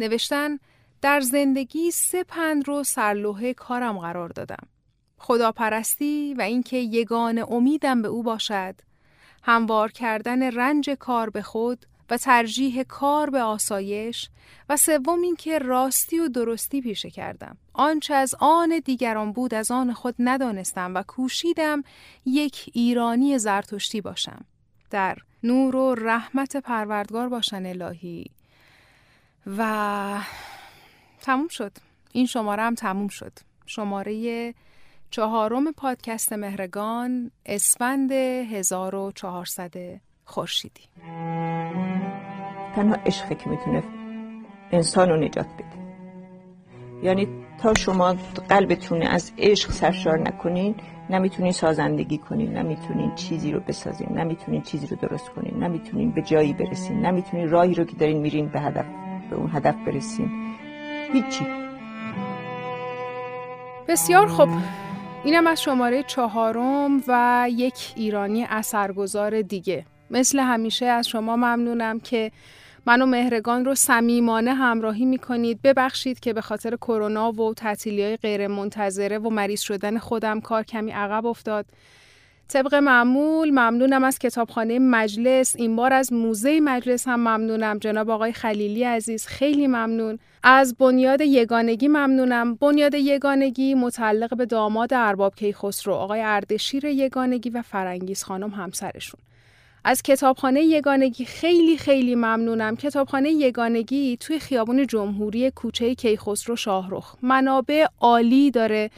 [0.00, 0.58] نوشتن
[1.02, 4.66] در زندگی سه پند رو سرلوحه کارم قرار دادم.
[5.18, 8.74] خداپرستی و اینکه یگان امیدم به او باشد،
[9.42, 14.28] هموار کردن رنج کار به خود و ترجیح کار به آسایش
[14.68, 17.56] و سوم اینکه راستی و درستی پیشه کردم.
[17.80, 21.82] آنچه از آن دیگران بود از آن خود ندانستم و کوشیدم
[22.26, 24.44] یک ایرانی زرتشتی باشم.
[24.90, 28.24] در نور و رحمت پروردگار باشن الهی.
[29.46, 30.18] و
[31.22, 31.72] تموم شد.
[32.12, 33.32] این شماره هم تموم شد.
[33.66, 34.54] شماره
[35.10, 40.82] چهارم پادکست مهرگان اسفند 1400 خورشیدی.
[42.74, 43.82] تنها عشقه که می‌تونه
[44.72, 45.80] انسان رو نجات بده.
[47.02, 48.14] یعنی تا شما
[48.48, 50.74] قلبتون از عشق سرشار نکنین
[51.10, 56.52] نمی‌تونین سازندگی کنین نمی‌تونین چیزی رو بسازین نمی‌تونین چیزی رو درست کنین نمی‌تونین به جایی
[56.52, 58.84] برسین نمی‌تونین راهی رو که دارین میرین به هدف
[59.30, 60.30] به اون هدف برسین.
[61.12, 61.46] هیچی.
[63.88, 64.48] بسیار خوب.
[65.24, 69.84] اینم از شماره چهارم و یک ایرانی اثرگذار دیگه.
[70.10, 72.30] مثل همیشه از شما ممنونم که
[72.86, 75.62] منو مهرگان رو صمیمانه همراهی می‌کنید.
[75.62, 80.62] ببخشید که به خاطر کرونا و تعطیلی های غیر منتظره و مریض شدن خودم کار
[80.62, 81.66] کمی عقب افتاد.
[82.48, 85.56] طبق معمول ممنونم از کتابخانه مجلس.
[85.56, 87.78] این بار از موزه مجلس هم ممنونم.
[87.78, 90.18] جناب آقای خلیلی عزیز خیلی ممنون.
[90.42, 92.54] از بنیاد یگانگی ممنونم.
[92.54, 99.20] بنیاد یگانگی متعلق به داماد ارباب کیخسرو آقای اردشیر یگانگی و فرنگیز خانم همسرشون.
[99.84, 102.76] از کتابخانه یگانگی خیلی خیلی ممنونم.
[102.76, 107.14] کتابخانه یگانگی توی خیابون جمهوری کوچه کیخسرو شاهرخ.
[107.22, 108.90] منابع عالی داره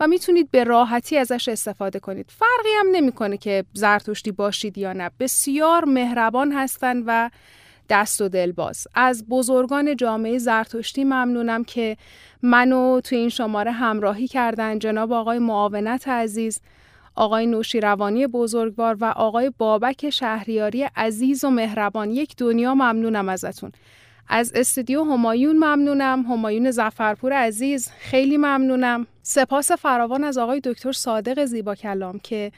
[0.00, 2.26] و می‌تونید به راحتی ازش استفاده کنید.
[2.28, 5.10] فرقی هم نمی‌کنه که زرتشتی باشید یا نه.
[5.20, 7.30] بسیار مهربان هستن و
[7.88, 11.96] دست و دل باز از بزرگان جامعه زرتشتی ممنونم که
[12.42, 14.78] منو تو این شماره همراهی کردن.
[14.78, 16.60] جناب آقای معاونت عزیز
[17.20, 23.72] آقای نوشیروانی بزرگوار و آقای بابک شهریاری عزیز و مهربان یک دنیا ممنونم ازتون.
[24.28, 26.22] از استودیو همایون ممنونم.
[26.22, 29.06] همایون زفرپور عزیز خیلی ممنونم.
[29.22, 32.52] سپاس فراوان از آقای دکتر صادق زیبا کلام که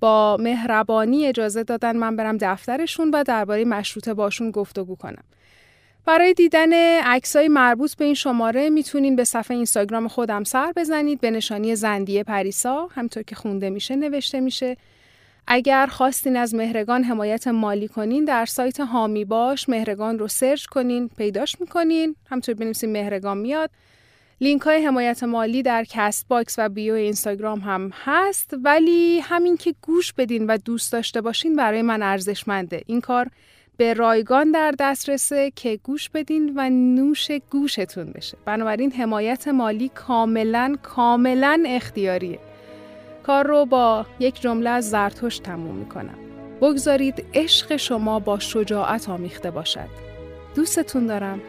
[0.00, 5.24] با مهربانی اجازه دادن من برم دفترشون و درباره مشروطه باشون گفتگو کنم.
[6.08, 6.72] برای دیدن
[7.02, 12.22] عکسای مربوط به این شماره می‌تونین به صفحه اینستاگرام خودم سر بزنید به نشانی زندیه
[12.24, 14.76] پریسا همونطور که خونده میشه نوشته میشه.
[15.46, 21.08] اگر خواستین از مهرگان حمایت مالی کنین در سایت حامی باش مهرگان رو search کنین
[21.08, 22.16] پیداش می‌کنین.
[22.30, 23.70] همونطور بنویسین مهرگان میاد.
[24.40, 30.12] لینک های حمایت مالی در Castbox و bio اینستاگرام هم هست ولی همین که گوش
[30.12, 32.82] بدین و دوست داشته باشین برای من ارزشمنده.
[32.86, 33.28] این کار
[33.78, 38.38] به رایگان در دسترسه که گوش بدین و نوش گوشتون بشه.
[38.44, 42.38] بنابراین حمایت مالی کاملا کاملا اختیاریه.
[43.22, 46.18] کار رو با یک جمله از زرتشت تموم می‌کنم.
[46.60, 49.88] بگذارید عشق شما با شجاعت آمیخته باشد.
[50.54, 51.40] دوستتون دارم.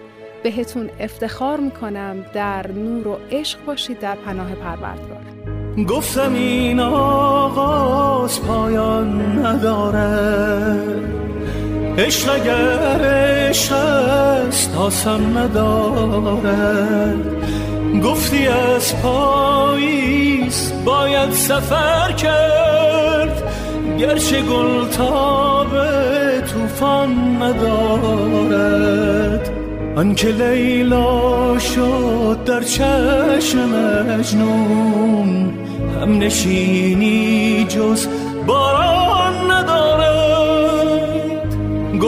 [0.44, 5.22] بهتون افتخار می‌کنم در نور و عشق باشید در پناه پروردگار.
[5.88, 11.10] گفتم این آغاز پایان نداره
[12.00, 13.02] عشق اگر
[13.50, 17.16] عشق است آسان ندارد.
[18.04, 23.44] گفتی از پاییز باید سفر کرد.
[24.00, 24.86] گرچه گل
[25.72, 29.50] به توفان ندارد.
[29.96, 33.70] آنکه لیلا شد در چشم
[34.10, 35.54] مجنون
[36.02, 38.08] هم نشینی جز
[38.48, 39.09] باران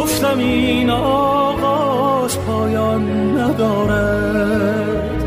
[0.02, 5.24] گفتم این آغاز پایان ندارد.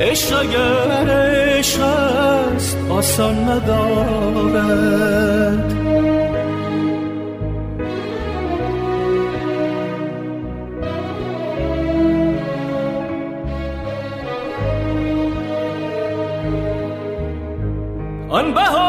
[0.00, 4.58] عشق اگر عشق است آسان ندارد.
[18.28, 18.87] آن بهاران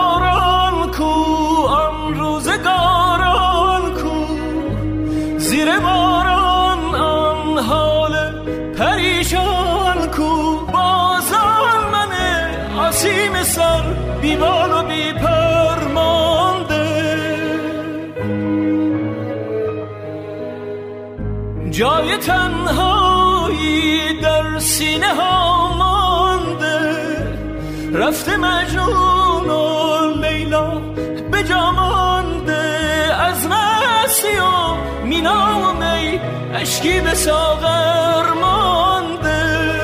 [36.62, 39.80] اشکی به ساغر مانده.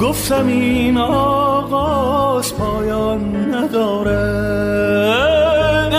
[0.00, 4.48] گفتم این آغاز پایان نداره.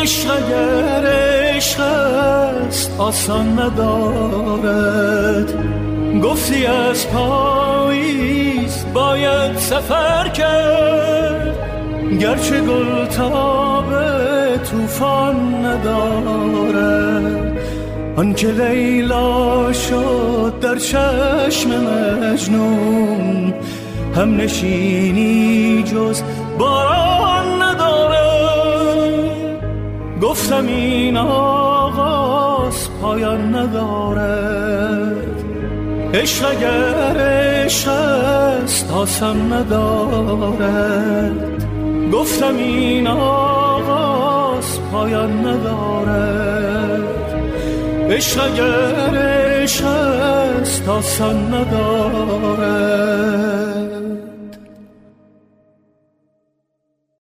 [0.01, 5.53] عشق اگر عشق است آسان ندارد.
[6.23, 11.57] گفتی از پاییز باید سفر کرد.
[12.19, 14.28] گرچه گل تابه
[14.59, 17.19] توفان نداره.
[18.15, 23.53] آنکه لیلا شد در چشم مجنون
[24.15, 26.21] هم نشینی جز
[26.57, 28.19] باران نداره.
[30.21, 35.29] گفتم این آغاز پایان ندارد
[36.13, 38.91] عشق اگر عشق است
[39.53, 40.99] ندارد.
[42.13, 43.68] گفتم این آغاز
[44.91, 47.03] پایان ندارد.
[48.09, 52.99] عشق اگر عشق است آسان ندارد.